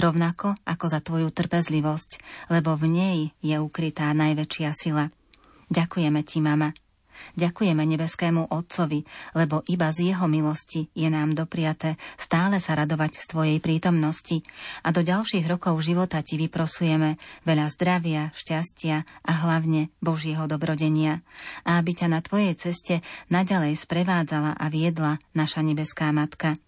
Rovnako 0.00 0.56
ako 0.64 0.86
za 0.88 1.00
tvoju 1.04 1.28
trpezlivosť, 1.28 2.10
lebo 2.50 2.74
v 2.74 2.84
nej 2.88 3.18
je 3.44 3.56
ukrytá 3.60 4.10
najväčšia 4.16 4.70
sila. 4.72 5.12
Ďakujeme 5.68 6.20
ti, 6.24 6.40
mama. 6.40 6.72
Ďakujeme 7.34 7.82
nebeskému 7.84 8.50
Otcovi, 8.50 9.02
lebo 9.34 9.62
iba 9.66 9.88
z 9.94 10.12
jeho 10.12 10.26
milosti 10.26 10.90
je 10.92 11.08
nám 11.10 11.34
dopriaté 11.34 11.98
stále 12.20 12.58
sa 12.62 12.78
radovať 12.78 13.18
z 13.18 13.24
Tvojej 13.30 13.58
prítomnosti 13.58 14.42
a 14.84 14.92
do 14.94 15.02
ďalších 15.02 15.46
rokov 15.48 15.80
života 15.82 16.20
Ti 16.20 16.36
vyprosujeme 16.36 17.16
veľa 17.48 17.66
zdravia, 17.72 18.30
šťastia 18.36 19.02
a 19.24 19.32
hlavne 19.46 19.88
Božieho 19.98 20.44
dobrodenia. 20.50 21.24
A 21.64 21.80
aby 21.80 21.96
ťa 21.96 22.08
na 22.12 22.20
Tvojej 22.20 22.54
ceste 22.58 23.00
naďalej 23.32 23.78
sprevádzala 23.78 24.58
a 24.58 24.66
viedla 24.68 25.22
naša 25.32 25.64
nebeská 25.64 26.10
Matka. 26.12 26.58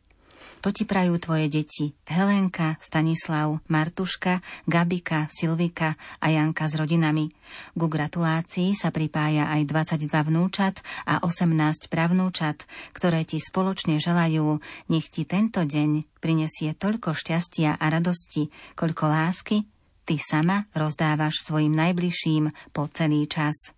To 0.60 0.68
ti 0.68 0.84
prajú 0.84 1.16
tvoje 1.16 1.48
deti 1.48 1.96
Helenka, 2.04 2.76
Stanislav, 2.76 3.64
Martuška, 3.72 4.44
Gabika, 4.68 5.26
Silvika 5.32 5.96
a 6.20 6.26
Janka 6.28 6.68
s 6.68 6.76
rodinami. 6.76 7.32
Ku 7.72 7.88
gratulácii 7.88 8.76
sa 8.76 8.92
pripája 8.92 9.48
aj 9.48 9.64
22 9.64 10.12
vnúčat 10.28 10.84
a 11.08 11.24
18 11.24 11.88
pravnúčat, 11.88 12.68
ktoré 12.92 13.24
ti 13.24 13.40
spoločne 13.40 13.96
želajú, 13.96 14.60
nech 14.92 15.08
ti 15.08 15.24
tento 15.24 15.64
deň 15.64 16.20
prinesie 16.20 16.76
toľko 16.76 17.16
šťastia 17.16 17.80
a 17.80 17.84
radosti, 17.88 18.52
koľko 18.76 19.04
lásky 19.08 19.64
ty 20.10 20.18
sama 20.18 20.66
rozdávaš 20.74 21.46
svojim 21.46 21.70
najbližším 21.70 22.74
po 22.74 22.90
celý 22.90 23.30
čas. 23.30 23.70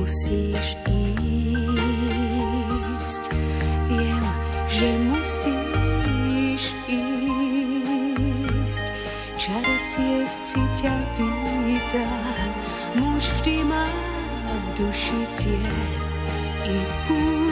Musíš 0.00 0.80
ísť. 3.04 3.24
Viem, 3.92 4.24
že 4.72 4.96
musíš 5.12 6.72
ísť. 6.88 7.26
Čaro 9.36 9.76
ciest 9.84 10.40
si 10.40 10.62
ťa 10.80 10.96
pýta, 11.20 12.08
muž 12.96 13.28
vždy 13.40 13.60
má 13.68 13.92
v 14.48 14.64
duši 14.80 15.20
cieľ 15.28 15.84
i 16.64 16.80
púť 17.04 17.49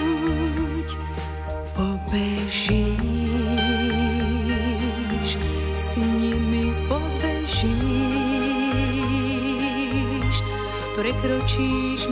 prekročíš 11.18 12.06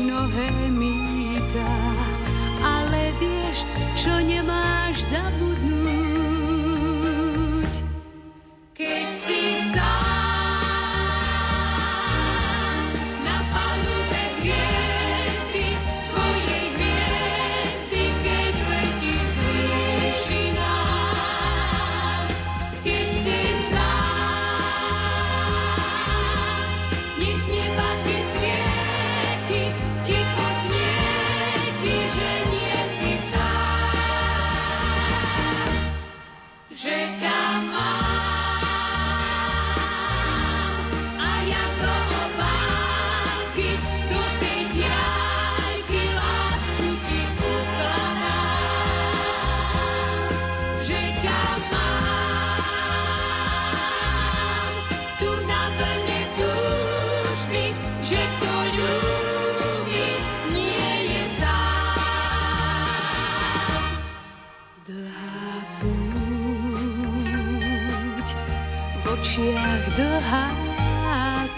očiach 69.37 69.85
dlhá 70.01 70.49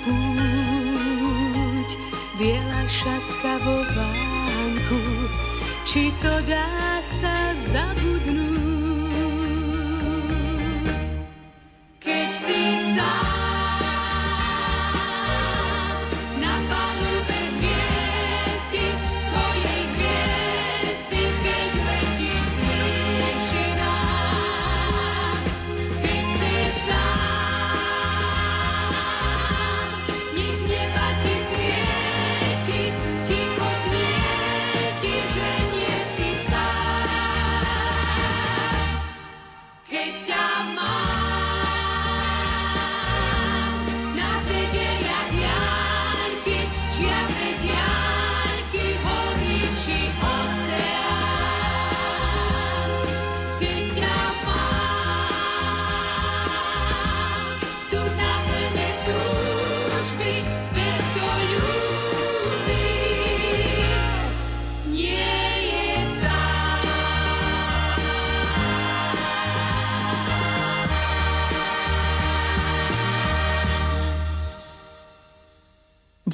púť, 0.02 1.90
biela 2.34 2.82
šatka 2.90 3.54
vo 3.62 3.86
vánku, 3.94 4.98
či 5.86 6.10
to 6.18 6.42
dá 6.42 6.98
sa 6.98 7.54
zabudnúť. 7.54 8.47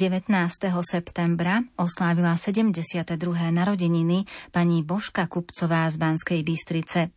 19. 0.05 0.29
septembra 0.85 1.65
oslávila 1.81 2.37
72. 2.37 3.17
narodeniny 3.49 4.29
pani 4.53 4.85
Božka 4.85 5.25
Kupcová 5.25 5.89
z 5.89 5.97
Banskej 5.97 6.45
Bystrice. 6.45 7.09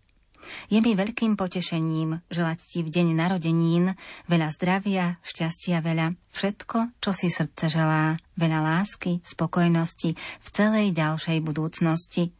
Je 0.73 0.81
mi 0.81 0.97
veľkým 0.97 1.37
potešením 1.37 2.25
želať 2.33 2.59
ti 2.65 2.81
v 2.81 2.89
deň 2.89 3.13
narodenín 3.13 3.93
veľa 4.25 4.49
zdravia, 4.57 5.21
šťastia 5.21 5.85
veľa, 5.85 6.17
všetko, 6.33 6.97
čo 6.97 7.13
si 7.13 7.29
srdce 7.29 7.69
želá, 7.69 8.17
veľa 8.41 8.65
lásky, 8.65 9.21
spokojnosti 9.21 10.17
v 10.17 10.49
celej 10.49 10.97
ďalšej 10.97 11.45
budúcnosti. 11.45 12.33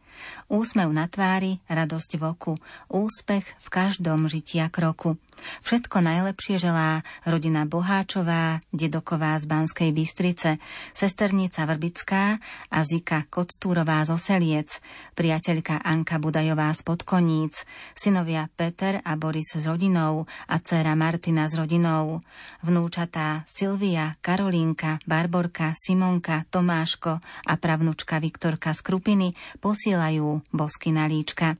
Úsmev 0.49 0.89
na 0.89 1.05
tvári, 1.05 1.61
radosť 1.69 2.17
v 2.17 2.23
oku, 2.25 2.53
úspech 2.89 3.45
v 3.45 3.67
každom 3.69 4.25
žitia 4.25 4.65
kroku. 4.73 5.21
Všetko 5.63 6.03
najlepšie 6.03 6.59
želá 6.59 7.05
rodina 7.23 7.63
Boháčová, 7.63 8.59
dedoková 8.73 9.37
z 9.39 9.45
Banskej 9.47 9.89
Bystrice, 9.95 10.59
sesternica 10.91 11.63
Vrbická 11.63 12.41
a 12.73 12.79
Zika 12.83 13.29
Koctúrová 13.31 14.03
z 14.03 14.19
Oseliec, 14.19 14.83
priateľka 15.15 15.79
Anka 15.79 16.19
Budajová 16.19 16.73
z 16.75 16.81
Podkoníc, 16.83 17.63
synovia 17.95 18.49
Peter 18.51 18.99
a 19.05 19.15
Boris 19.15 19.55
s 19.55 19.63
rodinou 19.69 20.27
a 20.49 20.55
dcéra 20.59 20.97
Martina 20.97 21.47
s 21.47 21.55
rodinou, 21.55 22.19
vnúčatá 22.65 23.47
Silvia, 23.47 24.17
Karolínka, 24.19 24.99
Barborka, 25.07 25.71
Simonka, 25.77 26.43
Tomáško 26.51 27.21
a 27.21 27.53
pravnučka 27.55 28.19
Viktorka 28.19 28.75
z 28.75 28.81
Krupiny 28.83 29.31
posielajú 29.63 30.38
bosky 30.49 30.95
na 30.95 31.07
líčka. 31.07 31.57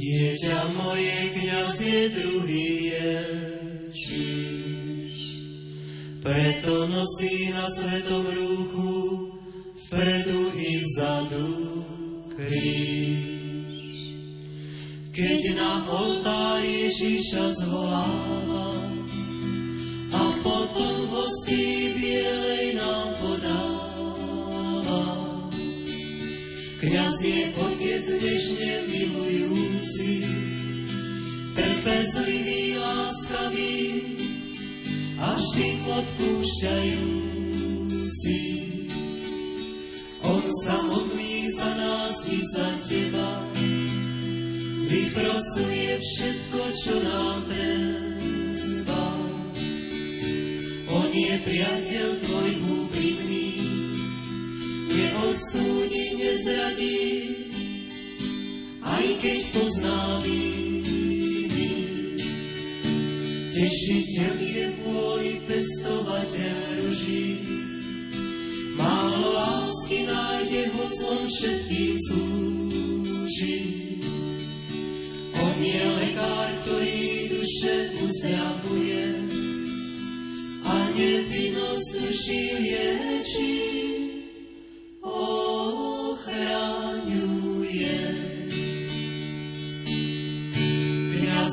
Dieťa 0.00 0.60
moje, 0.74 1.18
kniaz 1.38 1.78
je 1.78 2.10
druhý 2.18 2.90
Ježiš, 2.90 5.14
preto 6.18 6.90
nosí 6.90 7.54
na 7.54 7.62
svetom 7.70 8.26
rúchu 8.26 9.30
vpredu 9.86 10.50
i 10.58 10.82
vzadu 10.82 11.46
kríž. 12.34 13.30
Keď 15.10 15.42
na 15.58 15.82
oltár 15.84 16.62
Ježiša 16.64 17.52
zvoláva 17.60 18.72
a 20.10 20.22
potom 20.40 20.96
hostí 21.12 21.92
bielej 21.98 22.78
nám 22.78 23.10
podáva, 23.20 23.79
Kňaz 26.80 27.20
je 27.20 27.52
otec 27.60 28.04
nežne 28.24 28.88
milujúci, 28.88 30.24
trpezlivý, 31.52 32.80
láskavý 32.80 34.00
a 35.20 35.36
vždy 35.36 35.68
odpúšťajúci. 35.92 38.40
On 40.24 40.40
sa 40.64 40.80
modlí 40.88 41.52
za 41.52 41.68
nás 41.68 42.16
i 42.32 42.40
za 42.48 42.68
teba, 42.88 43.44
vyprosuje 44.88 46.00
všetko, 46.00 46.60
čo 46.80 46.96
nám 47.04 47.44
treba. 47.44 49.04
On 50.96 51.12
je 51.12 51.34
priateľ 51.44 52.08
tvoj 52.24 52.50
úprimný, 52.56 52.69
neodsúdi, 55.20 56.16
nezradí, 56.16 57.00
aj 58.80 59.06
keď 59.20 59.40
pozná 59.52 60.00
viny. 60.24 61.72
Tešiteľ 63.52 64.36
je 64.40 64.66
pôli 64.80 65.32
pestovateľ 65.44 66.60
ruží, 66.80 67.28
málo 68.80 69.36
lásky 69.36 70.08
nájde, 70.08 70.62
hoc 70.72 70.94
on 71.04 71.24
všetkým 71.28 71.96
slúži. 72.08 73.58
On 75.36 75.56
je 75.60 75.84
lekár, 76.00 76.48
ktorý 76.64 77.04
duše 77.28 77.76
uzdravuje 78.08 79.04
a 80.64 80.74
nevinnosť 80.96 81.88
duši 82.08 82.42
liečí. 82.56 84.09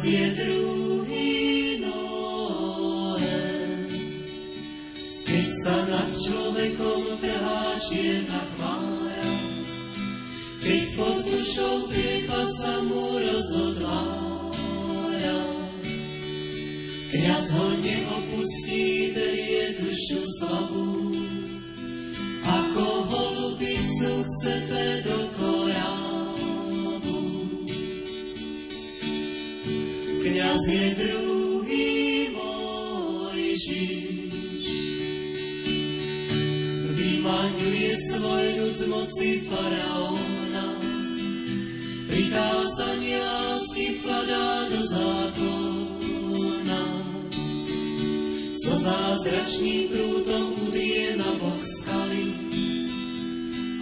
Je 0.08 0.26
druhý 0.40 1.36
Noé. 1.84 3.44
Keď 5.28 5.48
sa 5.68 5.76
nad 5.92 6.10
človekom 6.16 7.02
trhá 7.20 7.64
čierna 7.84 8.42
chmára, 8.56 9.32
keď 10.64 10.84
pod 10.96 11.20
dušou 11.28 11.78
sa 12.48 12.80
mu 12.88 13.20
rozotvára. 13.20 14.20
Kňaz 17.08 17.46
ho 17.52 17.68
neopustí, 17.84 19.12
berie 19.12 19.76
dušu 19.80 20.22
slabú, 20.40 21.12
ako 22.44 22.86
holubicu 23.12 24.12
k 24.24 24.30
sebe 24.44 24.84
do 25.04 25.37
je 30.66 30.88
druhý 30.98 32.34
Mojžiš. 32.34 33.64
Vymaňuje 36.98 37.94
svoj 38.10 38.46
moci 38.90 39.46
faraóna, 39.46 40.66
prikázania 42.10 43.22
lásky 43.22 44.02
vkladá 44.02 44.50
do 44.74 44.82
zákona. 44.88 46.82
So 48.58 48.74
zázračným 48.82 49.94
prútom 49.94 50.58
udrie 50.66 51.22
na 51.22 51.30
bok 51.38 51.62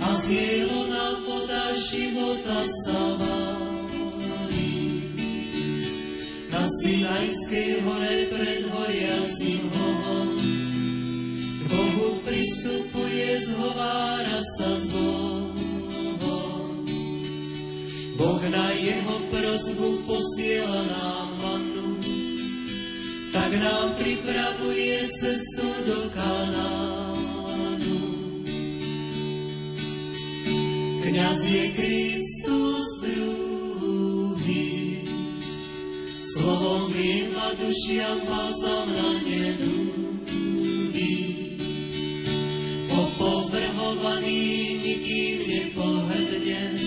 a 0.05 0.09
z 0.21 0.25
na 0.91 1.07
voda 1.23 1.63
života. 1.73 2.57
Sinajskej 6.65 7.85
hore 7.85 8.25
pred 8.33 8.65
horiacim 8.73 9.61
hovom. 9.69 10.33
K 11.61 11.63
Bohu 11.69 12.09
pristupuje, 12.25 13.37
zhovára 13.45 14.39
sa 14.57 14.71
s 14.73 14.89
Bohom. 14.89 15.53
Boh 18.17 18.41
na 18.49 18.67
jeho 18.81 19.15
prozbu 19.29 19.89
posiela 20.09 20.81
nám 20.89 21.29
vannu, 21.37 22.01
tak 23.29 23.51
nám 23.61 23.93
pripravuje 24.01 25.05
cestu 25.21 25.69
do 25.85 26.09
Kanánu. 26.09 27.99
Kňaz 31.05 31.39
je 31.45 31.63
Kristus 31.77 32.64
Slovom 36.45 36.93
a 37.41 37.57
dušiam 37.57 38.21
balzam 38.29 38.85
na 38.93 39.17
nedúdy. 39.17 41.13
Opovrhovaný 42.85 44.45
nikým 44.77 45.41
nepohrdne, 45.41 46.77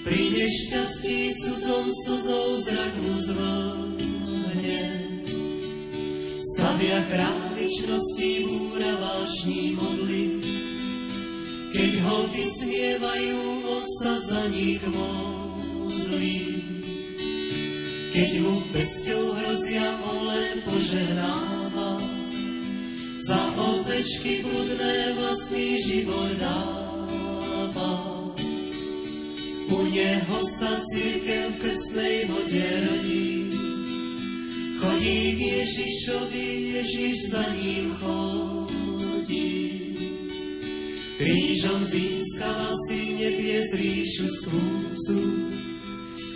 pri 0.00 0.20
nešťastí 0.32 1.36
cudzom 1.44 1.92
slzou 1.92 2.56
zrak 2.64 2.94
mu 3.04 3.14
zvlhne. 3.28 4.84
Stavia 6.40 7.04
králičnosti 7.04 8.30
búra 8.48 8.96
vášní 8.96 9.76
modly, 9.76 10.40
keď 11.76 11.90
ho 12.00 12.18
vysmievajú, 12.32 13.40
on 13.76 13.84
sa 14.00 14.16
za 14.24 14.48
nich 14.48 14.80
modlí. 14.88 15.27
Keď 18.08 18.30
mu 18.40 18.54
pesťou 18.72 19.22
hrozia, 19.36 19.86
on 20.04 20.18
len. 20.28 20.48
Za 23.28 23.44
ovečky 23.60 24.40
bludné 24.40 25.12
vlastný 25.20 25.76
život 25.84 26.32
dáva. 26.40 27.92
U 29.68 29.78
neho 29.92 30.38
sa 30.56 30.80
církev 30.80 31.52
v 31.52 31.56
krstnej 31.60 32.16
vode 32.24 32.68
rodí. 32.88 33.52
Chodí 34.80 35.20
k 35.36 35.40
Ježišovi, 35.60 36.48
Ježiš 36.80 37.36
za 37.36 37.44
ním 37.52 37.92
chodí. 38.00 39.52
Krížom 41.20 41.84
získala 41.84 42.72
si 42.88 43.12
nebies 43.12 43.68
ríšu 43.76 44.24
skúcu, 44.40 45.20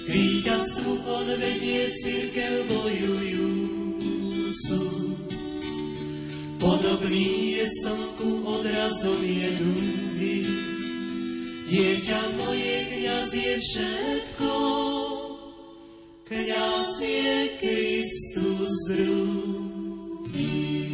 k 0.02 0.06
víťazstvu 0.10 1.06
on 1.06 1.28
vedie 1.38 1.86
církev 1.94 2.66
bojujúcu. 2.66 4.82
Podobný 6.58 7.58
je 7.58 7.66
slnku, 7.82 8.46
odrazom 8.46 9.18
je 9.22 9.50
druhý. 9.58 10.46
Dieťa 11.72 12.36
moje, 12.36 12.84
kniaz 12.92 13.32
je 13.32 13.56
všetko, 13.56 14.54
kniaz 16.28 17.00
je 17.00 17.48
Kristus 17.56 18.74
druhý. 18.92 20.91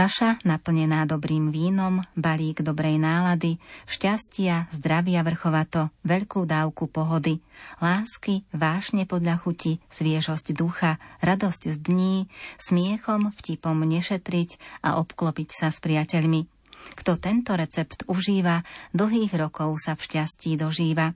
Čaša, 0.00 0.40
naplnená 0.48 1.04
dobrým 1.04 1.52
vínom, 1.52 2.00
balík 2.16 2.64
dobrej 2.64 2.96
nálady, 2.96 3.60
šťastia, 3.84 4.72
zdravia 4.72 5.20
vrchovato, 5.20 5.92
veľkú 6.08 6.48
dávku 6.48 6.88
pohody, 6.88 7.44
lásky, 7.84 8.48
vášne 8.48 9.04
podľa 9.04 9.36
chuti, 9.44 9.76
sviežosť 9.92 10.56
ducha, 10.56 10.96
radosť 11.20 11.62
z 11.68 11.76
dní, 11.84 12.16
smiechom, 12.56 13.28
vtipom 13.44 13.76
nešetriť 13.76 14.80
a 14.88 14.96
obklopiť 15.04 15.52
sa 15.52 15.68
s 15.68 15.84
priateľmi. 15.84 16.48
Kto 16.96 17.20
tento 17.20 17.52
recept 17.52 18.08
užíva, 18.08 18.64
dlhých 18.96 19.36
rokov 19.36 19.84
sa 19.84 20.00
v 20.00 20.00
šťastí 20.00 20.56
dožíva. 20.56 21.12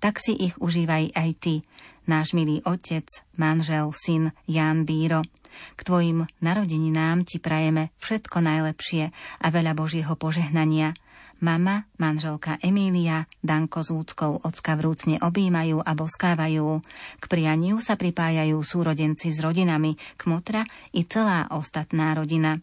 Tak 0.00 0.16
si 0.16 0.32
ich 0.32 0.56
užívaj 0.56 1.12
aj 1.12 1.30
ty, 1.36 1.54
náš 2.06 2.34
milý 2.34 2.62
otec, 2.66 3.06
manžel, 3.38 3.90
syn 3.94 4.32
Jan 4.48 4.84
Bíro. 4.88 5.22
K 5.76 5.80
tvojim 5.84 6.24
narodeninám 6.40 7.28
ti 7.28 7.36
prajeme 7.36 7.92
všetko 8.00 8.40
najlepšie 8.40 9.04
a 9.42 9.46
veľa 9.52 9.72
Božieho 9.76 10.14
požehnania. 10.16 10.96
Mama, 11.42 11.90
manželka 11.98 12.54
Emília, 12.62 13.26
Danko 13.42 13.82
s 13.82 13.90
úckou 13.90 14.46
ocka 14.46 14.78
vrúcne 14.78 15.18
objímajú 15.18 15.82
a 15.82 15.90
boskávajú. 15.98 16.78
K 17.18 17.24
prianiu 17.26 17.82
sa 17.82 17.98
pripájajú 17.98 18.62
súrodenci 18.62 19.34
s 19.34 19.42
rodinami, 19.42 19.98
kmotra 20.14 20.62
i 20.94 21.02
celá 21.02 21.50
ostatná 21.50 22.14
rodina. 22.14 22.62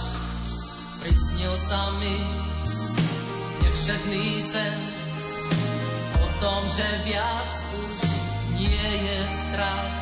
snil 1.41 1.57
sa 1.57 1.89
mi 1.97 2.21
nevšedný 3.65 4.25
sen 4.45 4.77
o 6.21 6.27
tom, 6.37 6.61
že 6.69 6.85
viac 7.01 7.53
už 7.73 7.97
nie 8.61 8.89
je 9.01 9.19
strach. 9.25 9.95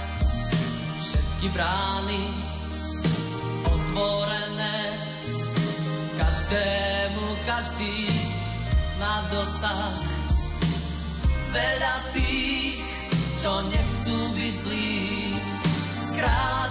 Všetky 1.00 1.48
brány 1.56 2.24
otvorené, 3.72 5.00
každému 6.20 7.24
každý 7.48 8.12
na 9.00 9.24
dosah. 9.32 9.96
Veľa 11.56 11.96
tých, 12.20 12.84
čo 13.40 13.64
nechcú 13.64 14.18
byť 14.36 14.56
zlí, 14.68 15.08
skrátka 15.96 16.69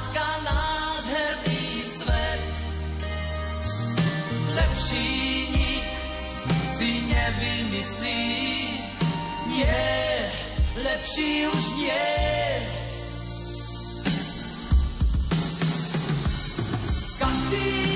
činit 4.89 5.87
si 6.77 6.91
nevymyslí. 7.13 8.25
Nie, 9.53 10.33
lepší 10.77 11.47
už 11.49 11.65
nie. 11.77 12.09
Každý 17.19 17.88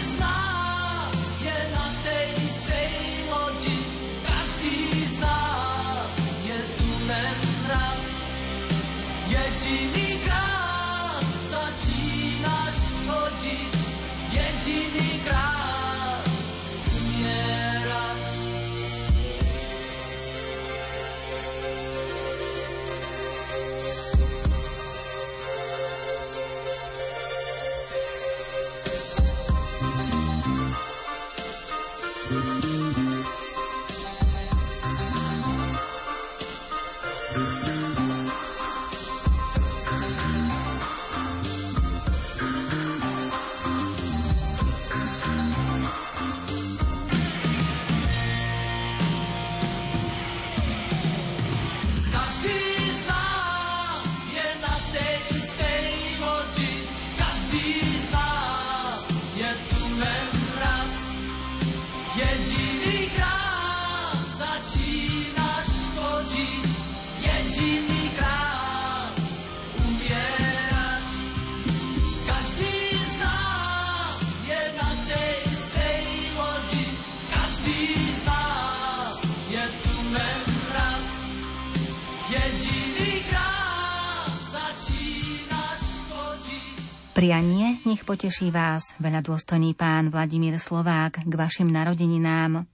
Prianie 87.22 87.78
nech 87.86 88.02
poteší 88.02 88.50
vás, 88.50 88.98
veľa 88.98 89.22
dôstojný 89.22 89.78
pán 89.78 90.10
Vladimír 90.10 90.58
Slovák, 90.58 91.22
k 91.22 91.30
vašim 91.30 91.70
narodeninám. 91.70 92.66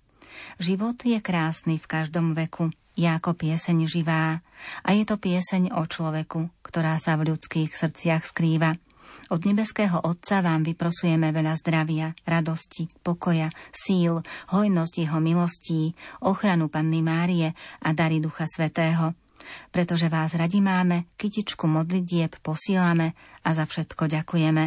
Život 0.56 1.04
je 1.04 1.20
krásny 1.20 1.76
v 1.76 1.84
každom 1.84 2.32
veku, 2.32 2.72
je 2.96 3.04
ako 3.04 3.36
pieseň 3.36 3.84
živá 3.84 4.40
a 4.80 4.88
je 4.96 5.04
to 5.04 5.20
pieseň 5.20 5.76
o 5.76 5.84
človeku, 5.84 6.48
ktorá 6.64 6.96
sa 6.96 7.20
v 7.20 7.36
ľudských 7.36 7.76
srdciach 7.76 8.24
skrýva. 8.24 8.72
Od 9.28 9.44
nebeského 9.44 10.00
Otca 10.00 10.40
vám 10.40 10.64
vyprosujeme 10.64 11.28
veľa 11.28 11.52
zdravia, 11.52 12.16
radosti, 12.24 12.88
pokoja, 13.04 13.52
síl, 13.68 14.24
hojnosť 14.48 14.94
jeho 14.96 15.20
milostí, 15.20 15.92
ochranu 16.24 16.72
Panny 16.72 17.04
Márie 17.04 17.52
a 17.84 17.92
dary 17.92 18.16
Ducha 18.16 18.48
Svetého. 18.48 19.12
Pretože 19.70 20.08
vás 20.08 20.34
radi 20.34 20.60
máme, 20.60 21.04
kytičku 21.16 21.66
modlitieb 21.66 22.36
posílame 22.42 23.12
a 23.44 23.50
za 23.54 23.64
všetko 23.64 24.06
ďakujeme. 24.06 24.64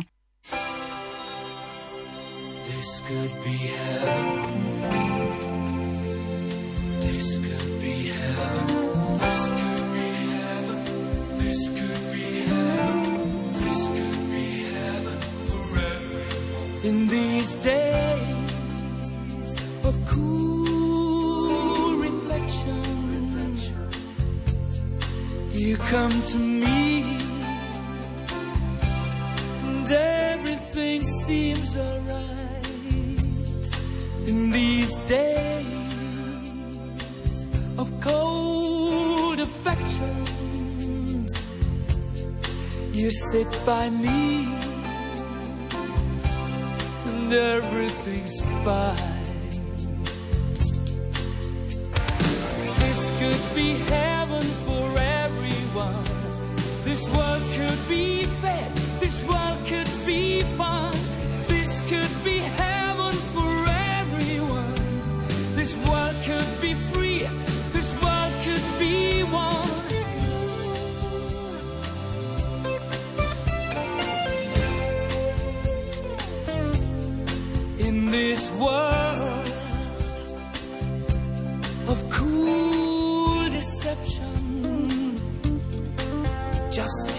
This 2.71 2.91
could 3.05 3.33
be 3.43 3.57
heaven. 3.69 4.51
in 16.83 17.07
these 17.07 17.55
days 17.63 18.00
come 25.91 26.22
to 26.22 26.38
me, 26.38 27.03
and 29.65 29.91
everything 29.91 31.03
seems 31.03 31.76
alright 31.76 32.68
in 34.26 34.51
these 34.51 34.95
days 34.99 35.65
of 37.77 37.91
cold 37.99 39.41
affection. 39.41 40.15
You 42.93 43.11
sit 43.11 43.51
by 43.65 43.89
me 43.89 44.47
and 47.05 47.34
everything's 47.34 48.39
fine. 48.63 49.19
This 52.80 53.01
could 53.19 53.55
be 53.55 53.73
heaven 53.91 54.60
world 57.15 57.43
could 57.57 57.81
be 57.89 58.23
fair. 58.41 58.67
This 58.99 59.23
world 59.23 59.59
could 59.67 59.91
be 60.05 60.41
fun. 60.57 60.91
This 61.47 61.81
could 61.89 62.15
be 62.23 62.38
heaven 62.38 63.13
for 63.33 63.53
everyone. 63.99 64.75
This 65.55 65.75
world 65.88 66.15
could 66.25 66.51
be 66.61 66.73
free. 66.73 67.27
This 67.71 67.93
world 68.01 68.33
could 68.45 68.67
be 68.79 69.23
one. 69.23 69.69
In 77.88 78.11
this 78.11 78.51
world 78.59 79.00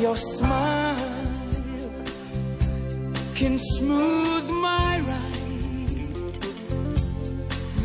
your 0.03 0.17
smile 0.17 0.97
can 3.37 3.57
smooth 3.57 4.51
my 4.51 4.99
ride. 4.99 6.39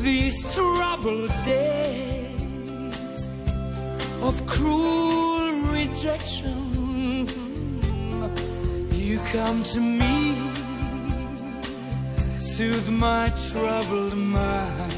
These 0.02 0.38
troubled 0.56 1.31
days 1.44 3.27
of 4.23 4.35
cruel 4.48 5.52
rejection. 5.72 7.27
You 8.94 9.19
come 9.31 9.61
to 9.73 9.80
me 9.80 10.35
soothe 12.39 12.89
my 12.89 13.31
troubled 13.52 14.18
mind. 14.18 14.94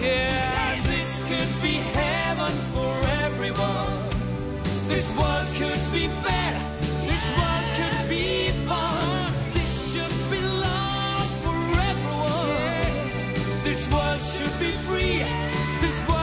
Yeah, 0.00 0.80
this 0.84 1.18
could 1.28 1.52
be 1.62 1.74
heaven 1.98 2.52
for 2.72 2.94
everyone. 3.24 4.09
This 4.90 5.08
world 5.16 5.46
could 5.54 5.92
be 5.92 6.08
fair. 6.08 6.52
This 7.06 7.24
world 7.38 7.66
could 7.78 8.08
be 8.08 8.50
fun. 8.66 9.32
This 9.54 9.92
should 9.92 10.16
be 10.32 10.40
love 10.66 11.30
for 11.44 11.58
everyone. 11.90 12.94
This 13.62 13.88
world 13.88 14.20
should 14.20 14.58
be 14.58 14.72
free. 14.86 15.22
This 15.80 15.96
world 16.08 16.19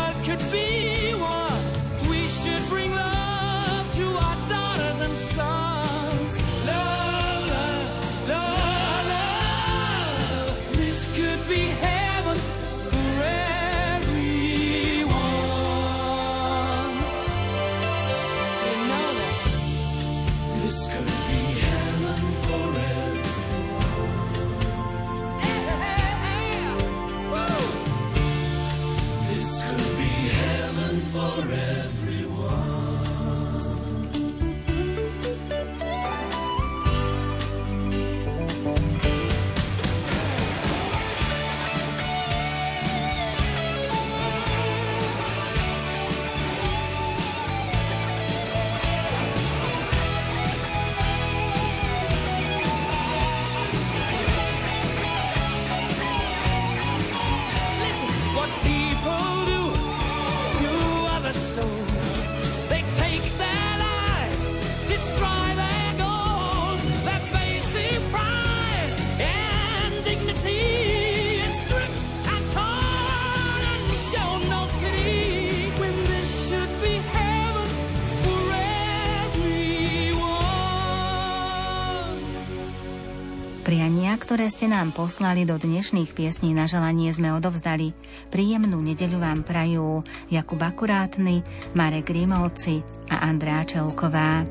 nám 84.77 84.93
poslali 84.93 85.41
do 85.41 85.57
dnešných 85.57 86.13
piesní 86.13 86.53
na 86.53 86.69
želanie 86.69 87.09
sme 87.09 87.33
odovzdali. 87.33 87.97
Príjemnú 88.29 88.77
nedeľu 88.77 89.17
vám 89.17 89.41
prajú 89.41 90.05
Jakub 90.29 90.61
Akurátny, 90.61 91.41
Marek 91.73 92.13
Rímovci 92.13 92.85
a 93.09 93.25
Andrá 93.25 93.65
Čelková. 93.65 94.45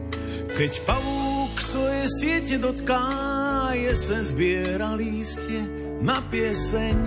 Keď 0.51 0.73
pavúk 0.83 1.55
svoje 1.63 2.11
siete 2.19 2.59
dotká, 2.59 3.07
jesen 3.79 4.27
zbiera 4.27 4.99
lístie 4.99 5.63
na 6.03 6.19
pieseň. 6.27 6.99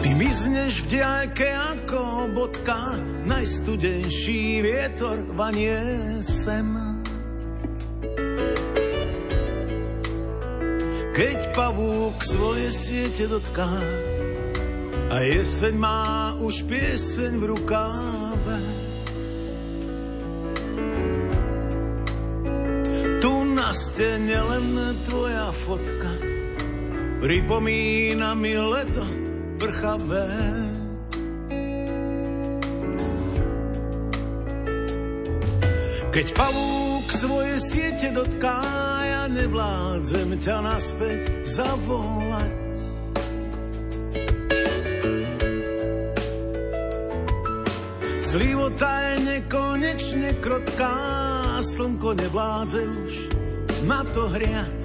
Ty 0.00 0.10
mizneš 0.16 0.88
v 0.88 0.96
diaľke 0.96 1.48
ako 1.76 2.00
bodka, 2.32 2.96
najstudenší 3.28 4.64
vietor 4.64 5.28
vanie 5.36 5.76
sem. 6.24 6.89
Keď 11.20 11.52
pavúk 11.52 12.16
svoje 12.24 12.72
siete 12.72 13.28
dotká 13.28 13.68
a 15.12 15.16
jeseň 15.20 15.76
má 15.76 16.32
už 16.40 16.64
pieseň 16.64 17.32
v 17.36 17.44
rukáve. 17.44 18.58
Tu 23.20 23.32
na 23.52 23.68
stene 23.76 24.32
len 24.32 24.96
tvoja 25.04 25.52
fotka 25.52 26.08
pripomína 27.20 28.32
mi 28.32 28.56
leto 28.56 29.04
prchavé. 29.60 30.24
Keď 36.16 36.26
pavúk 36.32 37.06
svoje 37.12 37.60
siete 37.60 38.08
dotká 38.08 38.89
nevládzem 39.30 40.34
ťa 40.38 40.56
naspäť 40.62 41.46
zavolať. 41.46 42.52
Zlivota 48.30 48.92
je 49.10 49.14
nekonečne 49.26 50.30
krotká, 50.38 50.94
slnko 51.62 52.14
nevládze 52.14 52.82
už, 52.86 53.14
ma 53.90 54.06
to 54.14 54.30
hria 54.30 54.79